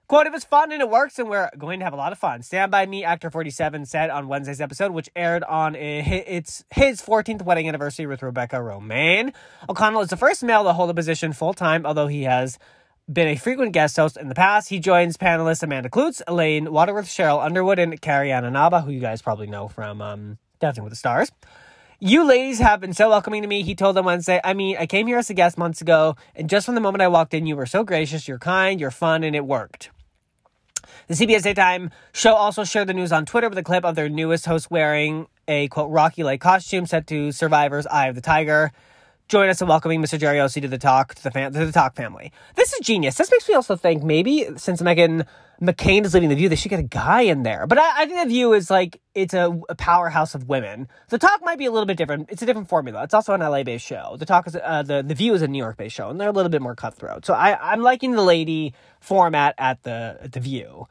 Quote, 0.08 0.26
it 0.26 0.32
was 0.32 0.44
fun 0.44 0.70
and 0.70 0.80
it 0.80 0.88
works 0.88 1.18
and 1.18 1.28
we're 1.28 1.50
going 1.58 1.80
to 1.80 1.84
have 1.84 1.92
a 1.92 1.96
lot 1.96 2.12
of 2.12 2.18
fun. 2.18 2.40
Stand 2.42 2.70
By 2.70 2.86
Me, 2.86 3.02
Actor 3.02 3.30
47 3.30 3.86
said 3.86 4.08
on 4.08 4.28
Wednesday's 4.28 4.60
episode, 4.60 4.92
which 4.92 5.10
aired 5.16 5.42
on 5.42 5.74
a, 5.74 5.98
it's 6.28 6.64
his 6.70 7.02
14th 7.02 7.42
wedding 7.42 7.66
anniversary 7.66 8.06
with 8.06 8.22
Rebecca 8.22 8.56
Romijn. 8.56 9.34
O'Connell 9.68 10.02
is 10.02 10.10
the 10.10 10.16
first 10.16 10.44
male 10.44 10.62
to 10.62 10.72
hold 10.72 10.90
a 10.90 10.94
position 10.94 11.32
full-time, 11.32 11.84
although 11.84 12.06
he 12.06 12.22
has 12.22 12.56
been 13.12 13.26
a 13.26 13.34
frequent 13.34 13.72
guest 13.72 13.96
host 13.96 14.16
in 14.16 14.28
the 14.28 14.34
past. 14.36 14.68
He 14.68 14.78
joins 14.78 15.16
panelists 15.16 15.64
Amanda 15.64 15.88
Kloots, 15.88 16.22
Elaine 16.28 16.66
Welteroth, 16.66 17.06
Cheryl 17.06 17.44
Underwood, 17.44 17.80
and 17.80 18.00
Carrie 18.00 18.30
Inaba, 18.30 18.82
who 18.82 18.92
you 18.92 19.00
guys 19.00 19.22
probably 19.22 19.48
know 19.48 19.66
from 19.66 20.00
um, 20.00 20.38
Dancing 20.60 20.84
with 20.84 20.92
the 20.92 20.96
Stars. 20.96 21.32
You 21.98 22.28
ladies 22.28 22.58
have 22.58 22.80
been 22.80 22.92
so 22.92 23.08
welcoming 23.08 23.40
to 23.40 23.48
me, 23.48 23.62
he 23.62 23.74
told 23.74 23.96
them 23.96 24.04
Wednesday. 24.04 24.38
I 24.44 24.52
mean, 24.52 24.76
I 24.78 24.84
came 24.84 25.06
here 25.06 25.16
as 25.16 25.30
a 25.30 25.34
guest 25.34 25.56
months 25.56 25.80
ago, 25.80 26.14
and 26.34 26.46
just 26.46 26.66
from 26.66 26.74
the 26.74 26.80
moment 26.82 27.00
I 27.00 27.08
walked 27.08 27.32
in, 27.32 27.46
you 27.46 27.56
were 27.56 27.64
so 27.64 27.84
gracious, 27.84 28.28
you're 28.28 28.38
kind, 28.38 28.78
you're 28.78 28.90
fun, 28.90 29.24
and 29.24 29.34
it 29.34 29.46
worked. 29.46 29.88
The 31.06 31.14
CBS 31.14 31.44
Daytime 31.44 31.90
show 32.12 32.34
also 32.34 32.64
shared 32.64 32.88
the 32.88 32.92
news 32.92 33.12
on 33.12 33.24
Twitter 33.24 33.48
with 33.48 33.56
a 33.56 33.62
clip 33.62 33.82
of 33.82 33.94
their 33.94 34.10
newest 34.10 34.44
host 34.44 34.70
wearing 34.70 35.26
a 35.48 35.68
quote 35.68 35.90
Rocky 35.90 36.22
like 36.22 36.38
costume 36.38 36.84
set 36.84 37.06
to 37.06 37.32
Survivor's 37.32 37.86
Eye 37.86 38.08
of 38.08 38.14
the 38.14 38.20
Tiger. 38.20 38.72
Join 39.28 39.48
us 39.48 39.60
in 39.60 39.66
welcoming 39.66 40.00
Mr. 40.00 40.20
Jerry 40.20 40.38
Osi 40.38 40.62
to 40.62 40.68
the 40.68 40.78
talk 40.78 41.12
to 41.16 41.22
the 41.24 41.32
fam- 41.32 41.52
to 41.52 41.66
the 41.66 41.72
talk 41.72 41.96
family. 41.96 42.30
This 42.54 42.72
is 42.72 42.78
genius. 42.86 43.16
This 43.16 43.28
makes 43.28 43.48
me 43.48 43.56
also 43.56 43.74
think 43.74 44.04
maybe 44.04 44.46
since 44.56 44.80
Meghan 44.80 45.26
McCain 45.60 46.04
is 46.04 46.14
leaving 46.14 46.28
the 46.28 46.36
View, 46.36 46.48
they 46.48 46.54
should 46.54 46.68
get 46.68 46.78
a 46.78 46.84
guy 46.84 47.22
in 47.22 47.42
there. 47.42 47.66
But 47.66 47.78
I, 47.78 48.02
I 48.02 48.06
think 48.06 48.22
the 48.22 48.28
View 48.28 48.52
is 48.52 48.70
like 48.70 49.00
it's 49.16 49.34
a, 49.34 49.58
a, 49.68 49.74
powerhouse 49.74 50.36
of 50.36 50.48
women. 50.48 50.86
The 51.08 51.18
talk 51.18 51.40
might 51.42 51.58
be 51.58 51.64
a 51.64 51.72
little 51.72 51.86
bit 51.86 51.96
different. 51.96 52.30
It's 52.30 52.42
a 52.42 52.46
different 52.46 52.68
formula. 52.68 53.02
It's 53.02 53.14
also 53.14 53.32
an 53.32 53.40
LA 53.40 53.64
based 53.64 53.84
show. 53.84 54.14
The 54.16 54.26
talk 54.26 54.46
is 54.46 54.56
uh, 54.62 54.84
the 54.84 55.02
the 55.02 55.14
View 55.14 55.34
is 55.34 55.42
a 55.42 55.48
New 55.48 55.58
York 55.58 55.76
based 55.76 55.96
show, 55.96 56.08
and 56.08 56.20
they're 56.20 56.28
a 56.28 56.32
little 56.32 56.50
bit 56.50 56.62
more 56.62 56.76
cutthroat. 56.76 57.26
So 57.26 57.34
I 57.34 57.72
I'm 57.72 57.82
liking 57.82 58.12
the 58.12 58.22
lady 58.22 58.74
format 59.00 59.56
at 59.58 59.82
the 59.82 60.18
at 60.22 60.32
the 60.32 60.40
View. 60.40 60.86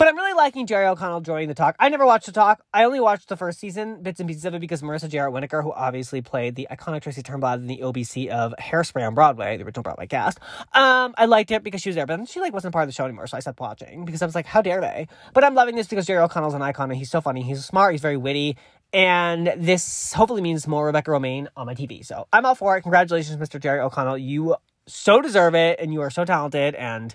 But 0.00 0.08
I'm 0.08 0.16
really 0.16 0.32
liking 0.32 0.66
Jerry 0.66 0.86
O'Connell 0.86 1.20
joining 1.20 1.48
the 1.48 1.54
talk. 1.54 1.76
I 1.78 1.90
never 1.90 2.06
watched 2.06 2.24
the 2.24 2.32
talk. 2.32 2.62
I 2.72 2.84
only 2.84 3.00
watched 3.00 3.28
the 3.28 3.36
first 3.36 3.60
season, 3.60 4.02
bits 4.02 4.18
and 4.18 4.26
pieces 4.26 4.46
of 4.46 4.54
it, 4.54 4.60
because 4.60 4.80
Marissa 4.80 5.10
Jaret 5.10 5.30
Winokur, 5.30 5.62
who 5.62 5.72
obviously 5.72 6.22
played 6.22 6.54
the 6.54 6.66
iconic 6.70 7.02
Tracy 7.02 7.22
Turnblad 7.22 7.56
in 7.56 7.66
the 7.66 7.80
OBC 7.82 8.28
of 8.28 8.54
Hairspray 8.58 9.06
on 9.06 9.14
Broadway, 9.14 9.58
the 9.58 9.64
original 9.64 9.82
Broadway 9.82 10.06
cast, 10.06 10.40
um, 10.72 11.14
I 11.18 11.26
liked 11.26 11.50
it 11.50 11.62
because 11.62 11.82
she 11.82 11.90
was 11.90 11.96
there, 11.96 12.06
but 12.06 12.16
then 12.16 12.24
she 12.24 12.40
like 12.40 12.54
wasn't 12.54 12.72
part 12.72 12.84
of 12.84 12.88
the 12.88 12.94
show 12.94 13.04
anymore, 13.04 13.26
so 13.26 13.36
I 13.36 13.40
stopped 13.40 13.60
watching 13.60 14.06
because 14.06 14.22
I 14.22 14.24
was 14.24 14.34
like, 14.34 14.46
how 14.46 14.62
dare 14.62 14.80
they? 14.80 15.06
But 15.34 15.44
I'm 15.44 15.54
loving 15.54 15.76
this 15.76 15.86
because 15.86 16.06
Jerry 16.06 16.22
O'Connell's 16.22 16.54
an 16.54 16.62
icon 16.62 16.90
and 16.90 16.98
he's 16.98 17.10
so 17.10 17.20
funny, 17.20 17.42
he's 17.42 17.62
smart, 17.62 17.92
he's 17.92 18.00
very 18.00 18.16
witty, 18.16 18.56
and 18.94 19.52
this 19.58 20.14
hopefully 20.14 20.40
means 20.40 20.66
more 20.66 20.86
Rebecca 20.86 21.10
Romijn 21.10 21.48
on 21.58 21.66
my 21.66 21.74
TV. 21.74 22.06
So 22.06 22.26
I'm 22.32 22.46
all 22.46 22.54
for 22.54 22.74
it. 22.78 22.80
Congratulations, 22.80 23.36
Mr. 23.36 23.60
Jerry 23.60 23.80
O'Connell. 23.80 24.16
You 24.16 24.56
so 24.86 25.20
deserve 25.20 25.54
it, 25.54 25.78
and 25.78 25.92
you 25.92 26.00
are 26.00 26.08
so 26.08 26.24
talented, 26.24 26.74
and 26.74 27.14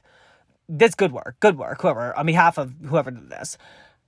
that's 0.68 0.96
good 0.96 1.12
work. 1.12 1.38
Good 1.40 1.58
work, 1.58 1.82
whoever, 1.82 2.18
on 2.18 2.26
behalf 2.26 2.58
of 2.58 2.74
whoever 2.86 3.12
did 3.12 3.30
this. 3.30 3.58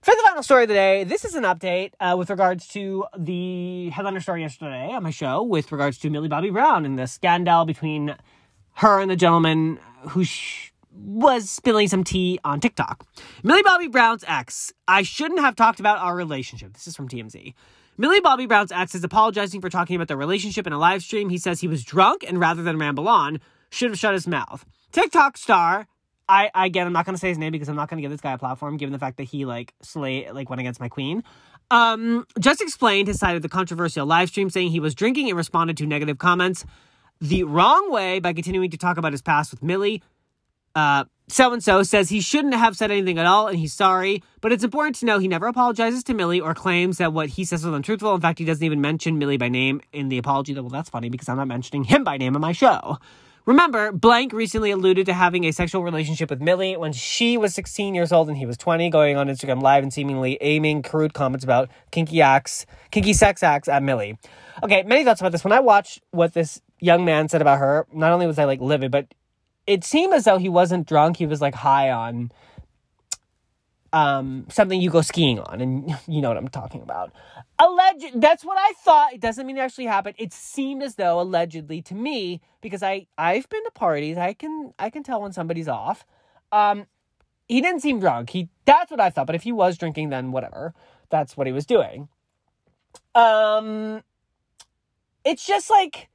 For 0.01 0.11
the 0.11 0.21
final 0.25 0.43
story 0.43 0.63
of 0.63 0.69
the 0.69 0.75
day, 0.75 1.03
this 1.03 1.25
is 1.25 1.35
an 1.35 1.43
update 1.43 1.91
uh, 1.99 2.15
with 2.17 2.29
regards 2.29 2.67
to 2.69 3.05
the 3.17 3.89
headliner 3.89 4.19
story 4.19 4.41
yesterday 4.41 4.91
on 4.91 5.03
my 5.03 5.09
show 5.09 5.41
with 5.43 5.71
regards 5.71 5.97
to 5.99 6.09
Millie 6.09 6.29
Bobby 6.29 6.49
Brown 6.49 6.85
and 6.85 6.97
the 6.97 7.07
scandal 7.07 7.65
between 7.65 8.15
her 8.75 9.01
and 9.01 9.09
the 9.09 9.15
gentleman 9.15 9.79
who 10.09 10.23
sh- 10.23 10.71
was 10.91 11.49
spilling 11.49 11.87
some 11.87 12.03
tea 12.03 12.39
on 12.43 12.59
TikTok. 12.59 13.05
Millie 13.43 13.63
Bobby 13.63 13.87
Brown's 13.87 14.23
ex. 14.27 14.71
I 14.87 15.01
shouldn't 15.01 15.39
have 15.39 15.55
talked 15.55 15.79
about 15.79 15.99
our 15.99 16.15
relationship. 16.15 16.73
This 16.73 16.87
is 16.87 16.95
from 16.95 17.09
TMZ. 17.09 17.53
Millie 17.97 18.21
Bobby 18.21 18.45
Brown's 18.45 18.71
ex 18.71 18.93
is 18.93 19.03
apologizing 19.03 19.61
for 19.61 19.69
talking 19.69 19.95
about 19.95 20.07
their 20.07 20.17
relationship 20.17 20.67
in 20.67 20.73
a 20.73 20.79
live 20.79 21.01
stream. 21.01 21.29
He 21.29 21.39
says 21.39 21.59
he 21.59 21.67
was 21.67 21.83
drunk 21.83 22.23
and 22.25 22.39
rather 22.39 22.61
than 22.61 22.77
ramble 22.77 23.07
on, 23.07 23.39
should 23.71 23.89
have 23.89 23.99
shut 23.99 24.13
his 24.13 24.27
mouth. 24.27 24.65
TikTok 24.91 25.37
star. 25.37 25.87
I, 26.29 26.51
I 26.53 26.65
again, 26.65 26.87
I'm 26.87 26.93
not 26.93 27.05
gonna 27.05 27.17
say 27.17 27.29
his 27.29 27.37
name 27.37 27.51
because 27.51 27.69
I'm 27.69 27.75
not 27.75 27.89
gonna 27.89 28.01
give 28.01 28.11
this 28.11 28.21
guy 28.21 28.33
a 28.33 28.37
platform, 28.37 28.77
given 28.77 28.93
the 28.93 28.99
fact 28.99 29.17
that 29.17 29.23
he 29.23 29.45
like 29.45 29.73
slay 29.81 30.29
like 30.31 30.49
went 30.49 30.59
against 30.59 30.79
my 30.79 30.89
queen. 30.89 31.23
Um, 31.71 32.25
just 32.39 32.61
explained 32.61 33.07
his 33.07 33.19
side 33.19 33.35
of 33.35 33.41
the 33.41 33.49
controversial 33.49 34.05
live 34.05 34.29
stream, 34.29 34.49
saying 34.49 34.71
he 34.71 34.79
was 34.79 34.95
drinking 34.95 35.29
and 35.29 35.37
responded 35.37 35.77
to 35.77 35.85
negative 35.85 36.17
comments 36.17 36.65
the 37.19 37.43
wrong 37.43 37.91
way 37.91 38.19
by 38.19 38.33
continuing 38.33 38.69
to 38.71 38.77
talk 38.77 38.97
about 38.97 39.11
his 39.11 39.21
past 39.21 39.51
with 39.51 39.63
Millie. 39.63 40.01
So 41.29 41.51
and 41.51 41.61
so 41.61 41.83
says 41.83 42.09
he 42.09 42.21
shouldn't 42.21 42.53
have 42.53 42.77
said 42.77 42.89
anything 42.89 43.19
at 43.19 43.25
all 43.25 43.47
and 43.47 43.57
he's 43.59 43.73
sorry, 43.73 44.23
but 44.39 44.53
it's 44.53 44.63
important 44.63 44.95
to 44.97 45.05
know 45.05 45.19
he 45.19 45.27
never 45.27 45.47
apologizes 45.47 46.03
to 46.05 46.13
Millie 46.13 46.39
or 46.39 46.53
claims 46.53 46.99
that 46.99 47.11
what 47.11 47.29
he 47.29 47.43
says 47.43 47.65
is 47.65 47.73
untruthful. 47.73 48.15
In 48.15 48.21
fact, 48.21 48.39
he 48.39 48.45
doesn't 48.45 48.63
even 48.63 48.79
mention 48.79 49.17
Millie 49.17 49.37
by 49.37 49.49
name 49.49 49.81
in 49.91 50.07
the 50.07 50.17
apology. 50.17 50.53
Well, 50.53 50.69
that's 50.69 50.89
funny 50.89 51.09
because 51.09 51.27
I'm 51.27 51.35
not 51.37 51.49
mentioning 51.49 51.83
him 51.83 52.05
by 52.05 52.17
name 52.17 52.35
on 52.35 52.41
my 52.41 52.53
show. 52.53 52.97
Remember, 53.47 53.93
Blank 53.93 54.33
recently 54.33 54.71
alluded 54.71 55.05
to 55.05 55.13
having 55.13 55.45
a 55.45 55.51
sexual 55.51 55.81
relationship 55.81 56.29
with 56.29 56.41
Millie 56.41 56.75
when 56.75 56.91
she 56.91 57.37
was 57.37 57.55
16 57.55 57.95
years 57.95 58.11
old 58.11 58.27
and 58.27 58.37
he 58.37 58.45
was 58.45 58.57
20, 58.57 58.89
going 58.89 59.15
on 59.15 59.29
Instagram 59.29 59.61
Live 59.61 59.83
and 59.83 59.93
seemingly 59.93 60.37
aiming 60.41 60.83
crude 60.83 61.13
comments 61.13 61.45
about 61.45 61.69
kinky 61.89 62.21
acts, 62.21 62.65
kinky 62.91 63.13
sex 63.13 63.43
acts 63.43 63.69
at 63.69 63.81
Millie. 63.81 64.17
Okay, 64.63 64.83
many 64.83 65.05
thoughts 65.05 65.21
about 65.21 65.31
this. 65.31 65.45
When 65.45 65.53
I 65.53 65.61
watched 65.61 66.01
what 66.11 66.33
this 66.33 66.61
young 66.81 67.05
man 67.05 67.29
said 67.29 67.41
about 67.41 67.59
her, 67.59 67.87
not 67.93 68.11
only 68.11 68.27
was 68.27 68.37
I 68.37 68.43
like 68.43 68.59
livid, 68.59 68.91
but 68.91 69.13
it 69.65 69.85
seemed 69.85 70.13
as 70.13 70.25
though 70.25 70.37
he 70.37 70.49
wasn't 70.49 70.85
drunk. 70.85 71.15
He 71.15 71.25
was 71.25 71.39
like 71.39 71.55
high 71.55 71.89
on 71.89 72.33
um 73.97 74.45
something 74.49 74.79
you 74.79 74.91
go 74.91 75.01
skiing 75.01 75.39
on 75.39 75.59
and 75.59 75.95
you 76.07 76.21
know 76.21 76.29
what 76.29 76.37
I'm 76.37 76.47
talking 76.47 76.81
about. 76.81 77.11
Alleged 77.59 78.21
that's 78.21 78.45
what 78.45 78.57
I 78.59 78.73
thought. 78.83 79.13
It 79.13 79.21
doesn't 79.21 79.45
mean 79.45 79.57
it 79.57 79.61
actually 79.61 79.85
happened. 79.85 80.15
It 80.19 80.33
seemed 80.33 80.83
as 80.83 80.95
though 80.95 81.19
allegedly 81.19 81.81
to 81.83 81.95
me 81.95 82.41
because 82.61 82.83
I 82.83 83.07
I've 83.17 83.49
been 83.49 83.63
to 83.63 83.71
parties. 83.71 84.17
I 84.17 84.33
can 84.33 84.73
I 84.77 84.89
can 84.89 85.03
tell 85.03 85.21
when 85.21 85.33
somebody's 85.33 85.67
off. 85.67 86.05
Um 86.51 86.85
he 87.47 87.61
didn't 87.61 87.81
seem 87.81 87.99
drunk. 87.99 88.29
He 88.31 88.49
that's 88.65 88.91
what 88.91 88.99
I 88.99 89.09
thought, 89.09 89.27
but 89.27 89.35
if 89.35 89.43
he 89.43 89.51
was 89.51 89.77
drinking 89.77 90.09
then 90.09 90.31
whatever. 90.31 90.73
That's 91.09 91.35
what 91.37 91.47
he 91.47 91.53
was 91.53 91.65
doing. 91.65 92.09
Um 93.15 94.03
it's 95.25 95.45
just 95.45 95.69
like 95.69 96.09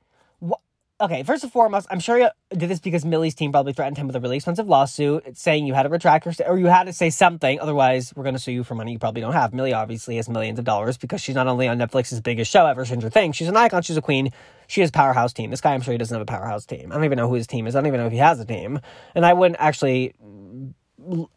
okay, 1.02 1.24
first 1.24 1.42
and 1.42 1.52
foremost, 1.52 1.88
I'm 1.90 1.98
sure 1.98 2.16
you 2.16 2.28
did 2.50 2.70
this 2.70 2.78
because 2.78 3.04
Millie's 3.04 3.34
team 3.34 3.50
probably 3.50 3.72
threatened 3.72 3.98
him 3.98 4.06
with 4.06 4.14
a 4.14 4.20
really 4.20 4.36
expensive 4.36 4.68
lawsuit 4.68 5.36
saying 5.36 5.66
you 5.66 5.74
had 5.74 5.82
to 5.82 5.88
retract 5.88 6.26
or 6.46 6.58
you 6.58 6.66
had 6.66 6.84
to 6.84 6.92
say 6.92 7.10
something. 7.10 7.58
Otherwise, 7.60 8.12
we're 8.14 8.22
going 8.22 8.36
to 8.36 8.40
sue 8.40 8.52
you 8.52 8.64
for 8.64 8.74
money 8.74 8.92
you 8.92 8.98
probably 8.98 9.20
don't 9.20 9.32
have. 9.32 9.52
Millie 9.52 9.72
obviously 9.72 10.16
has 10.16 10.28
millions 10.28 10.58
of 10.58 10.64
dollars 10.64 10.96
because 10.96 11.20
she's 11.20 11.34
not 11.34 11.48
only 11.48 11.66
on 11.66 11.78
Netflix's 11.78 12.20
biggest 12.20 12.50
show 12.50 12.66
ever, 12.66 12.84
Stranger 12.84 13.10
Things, 13.10 13.36
she's 13.36 13.48
an 13.48 13.56
icon, 13.56 13.82
she's 13.82 13.96
a 13.96 14.02
queen. 14.02 14.30
She 14.68 14.80
has 14.80 14.90
powerhouse 14.90 15.32
team. 15.32 15.50
This 15.50 15.60
guy, 15.60 15.74
I'm 15.74 15.82
sure 15.82 15.92
he 15.92 15.98
doesn't 15.98 16.14
have 16.14 16.22
a 16.22 16.24
powerhouse 16.24 16.64
team. 16.64 16.92
I 16.92 16.94
don't 16.94 17.04
even 17.04 17.18
know 17.18 17.28
who 17.28 17.34
his 17.34 17.46
team 17.46 17.66
is. 17.66 17.76
I 17.76 17.80
don't 17.80 17.88
even 17.88 18.00
know 18.00 18.06
if 18.06 18.12
he 18.12 18.18
has 18.18 18.40
a 18.40 18.46
team. 18.46 18.80
And 19.14 19.26
I 19.26 19.34
wouldn't 19.34 19.60
actually 19.60 20.14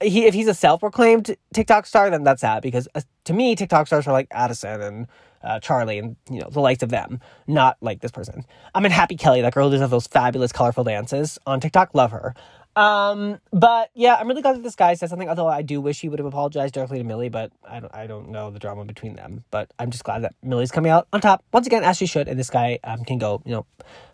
he 0.01 0.25
if 0.25 0.33
he's 0.33 0.47
a 0.47 0.53
self-proclaimed 0.53 1.35
TikTok 1.53 1.85
star, 1.85 2.09
then 2.09 2.23
that's 2.23 2.41
sad 2.41 2.61
because 2.61 2.87
uh, 2.95 3.01
to 3.25 3.33
me, 3.33 3.55
TikTok 3.55 3.87
stars 3.87 4.07
are 4.07 4.13
like 4.13 4.27
Addison 4.31 4.81
and 4.81 5.07
uh, 5.43 5.59
Charlie 5.59 5.99
and 5.99 6.15
you 6.29 6.39
know 6.41 6.49
the 6.49 6.59
likes 6.59 6.83
of 6.83 6.89
them, 6.89 7.19
not 7.47 7.77
like 7.81 8.01
this 8.01 8.11
person. 8.11 8.43
I 8.73 8.79
mean, 8.79 8.91
Happy 8.91 9.15
Kelli, 9.15 9.41
that 9.41 9.53
girl 9.53 9.67
who 9.67 9.71
does 9.73 9.81
have 9.81 9.89
those 9.89 10.07
fabulous, 10.07 10.51
colorful 10.51 10.83
dances 10.83 11.37
on 11.45 11.59
TikTok. 11.59 11.93
Love 11.93 12.11
her. 12.11 12.33
Um, 12.75 13.39
but 13.51 13.89
yeah, 13.93 14.15
I'm 14.15 14.27
really 14.27 14.41
glad 14.41 14.57
that 14.57 14.63
this 14.63 14.75
guy 14.75 14.95
said 14.95 15.09
something. 15.09 15.29
Although 15.29 15.47
I 15.47 15.61
do 15.61 15.79
wish 15.79 16.01
he 16.01 16.09
would 16.09 16.19
have 16.19 16.25
apologized 16.25 16.73
directly 16.73 16.97
to 16.97 17.03
Millie, 17.03 17.29
but 17.29 17.51
I 17.67 17.79
don't, 17.79 17.95
I 17.95 18.07
don't 18.07 18.29
know 18.29 18.51
the 18.51 18.59
drama 18.59 18.83
between 18.83 19.15
them. 19.15 19.45
But 19.49 19.71
I'm 19.79 19.91
just 19.91 20.03
glad 20.03 20.23
that 20.23 20.35
Millie's 20.43 20.71
coming 20.71 20.91
out 20.91 21.07
on 21.13 21.21
top 21.21 21.43
once 21.53 21.67
again, 21.67 21.83
as 21.83 21.97
she 21.97 22.05
should, 22.05 22.27
and 22.27 22.37
this 22.37 22.49
guy 22.49 22.79
um, 22.83 23.05
can 23.05 23.17
go, 23.17 23.41
you 23.45 23.53
know, 23.53 23.65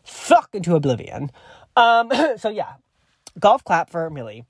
fuck 0.03 0.49
into 0.53 0.75
oblivion. 0.75 1.31
Um, 1.75 2.11
so 2.37 2.49
yeah, 2.49 2.73
golf 3.39 3.63
clap 3.63 3.89
for 3.89 4.09
Millie, 4.09 4.45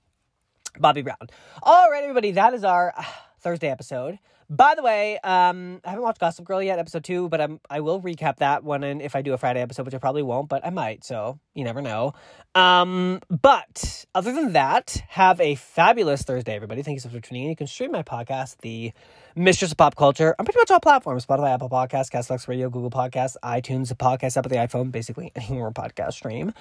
Bobby 0.79 1.01
Brown. 1.01 1.17
All 1.63 1.89
right, 1.89 2.03
everybody, 2.03 2.31
that 2.31 2.53
is 2.53 2.63
our 2.63 2.93
uh, 2.95 3.03
Thursday 3.41 3.69
episode. 3.69 4.19
By 4.49 4.75
the 4.75 4.83
way, 4.83 5.17
um, 5.23 5.79
I 5.85 5.91
haven't 5.91 6.03
watched 6.03 6.19
Gossip 6.19 6.43
Girl 6.43 6.61
yet, 6.61 6.77
episode 6.77 7.05
two, 7.05 7.29
but 7.29 7.39
I'm 7.39 7.61
I 7.69 7.79
will 7.79 8.01
recap 8.01 8.37
that 8.37 8.65
one 8.65 8.83
and 8.83 9.01
if 9.01 9.15
I 9.15 9.21
do 9.21 9.31
a 9.31 9.37
Friday 9.37 9.61
episode, 9.61 9.85
which 9.85 9.95
I 9.95 9.97
probably 9.97 10.23
won't, 10.23 10.49
but 10.49 10.65
I 10.65 10.71
might, 10.71 11.05
so 11.05 11.39
you 11.55 11.63
never 11.63 11.81
know. 11.81 12.11
Um, 12.53 13.21
but 13.29 14.05
other 14.13 14.33
than 14.33 14.51
that, 14.51 15.01
have 15.07 15.39
a 15.39 15.55
fabulous 15.55 16.23
Thursday, 16.23 16.53
everybody. 16.53 16.83
Thank 16.83 16.95
you 16.95 16.99
so 16.99 17.07
much 17.07 17.15
for 17.15 17.21
tuning 17.21 17.43
in. 17.43 17.49
You 17.49 17.55
can 17.55 17.67
stream 17.67 17.93
my 17.93 18.03
podcast, 18.03 18.57
the 18.61 18.91
Mistress 19.35 19.71
of 19.71 19.77
Pop 19.77 19.95
Culture, 19.95 20.35
on 20.37 20.45
pretty 20.45 20.59
much 20.59 20.71
all 20.71 20.79
platforms: 20.79 21.25
Spotify, 21.25 21.53
Apple 21.53 21.69
Podcasts, 21.69 22.09
Castbox 22.09 22.47
Radio, 22.47 22.69
Google 22.69 22.89
Podcasts, 22.89 23.35
iTunes, 23.43 23.89
the 23.89 23.95
podcast 23.95 24.37
app 24.37 24.45
of 24.45 24.51
the 24.51 24.57
iPhone, 24.57 24.91
basically 24.91 25.31
anywhere 25.35 25.71
podcast 25.71 26.13
stream. 26.13 26.53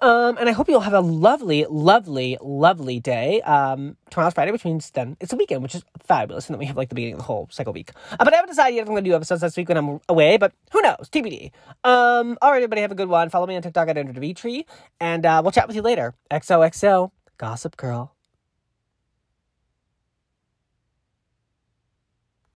Um, 0.00 0.36
and 0.38 0.48
I 0.48 0.52
hope 0.52 0.68
you'll 0.68 0.80
have 0.80 0.92
a 0.92 1.00
lovely, 1.00 1.66
lovely, 1.68 2.38
lovely 2.40 3.00
day. 3.00 3.40
Um, 3.42 3.96
tomorrow's 4.10 4.34
Friday, 4.34 4.52
which 4.52 4.64
means 4.64 4.90
then 4.90 5.16
it's 5.20 5.32
a 5.32 5.36
weekend, 5.36 5.62
which 5.62 5.74
is 5.74 5.84
fabulous, 6.02 6.46
and 6.46 6.54
then 6.54 6.58
we 6.58 6.66
have 6.66 6.76
like 6.76 6.88
the 6.88 6.94
beginning 6.94 7.14
of 7.14 7.20
the 7.20 7.24
whole 7.24 7.48
cycle 7.50 7.72
week. 7.72 7.90
Uh, 8.12 8.16
but 8.18 8.32
I 8.32 8.36
haven't 8.36 8.50
decided 8.50 8.74
yet 8.74 8.82
if 8.82 8.88
I'm 8.88 8.94
going 8.94 9.04
to 9.04 9.10
do 9.10 9.16
episodes 9.16 9.40
this 9.40 9.56
week 9.56 9.68
when 9.68 9.76
I'm 9.78 10.00
away, 10.08 10.36
but 10.36 10.52
who 10.72 10.80
knows? 10.82 11.08
TBD. 11.10 11.50
Um, 11.84 12.38
all 12.40 12.50
right, 12.50 12.56
everybody, 12.56 12.80
have 12.82 12.92
a 12.92 12.96
good 12.96 13.08
one. 13.08 13.28
Follow 13.30 13.46
me 13.46 13.56
on 13.56 13.62
TikTok 13.62 13.88
at 13.88 13.98
Andrew 13.98 14.14
Dimitri, 14.14 14.66
and 15.00 15.26
uh, 15.26 15.40
we'll 15.42 15.52
chat 15.52 15.66
with 15.66 15.76
you 15.76 15.82
later. 15.82 16.14
XOXO, 16.30 17.10
Gossip 17.38 17.76
Girl. 17.76 18.14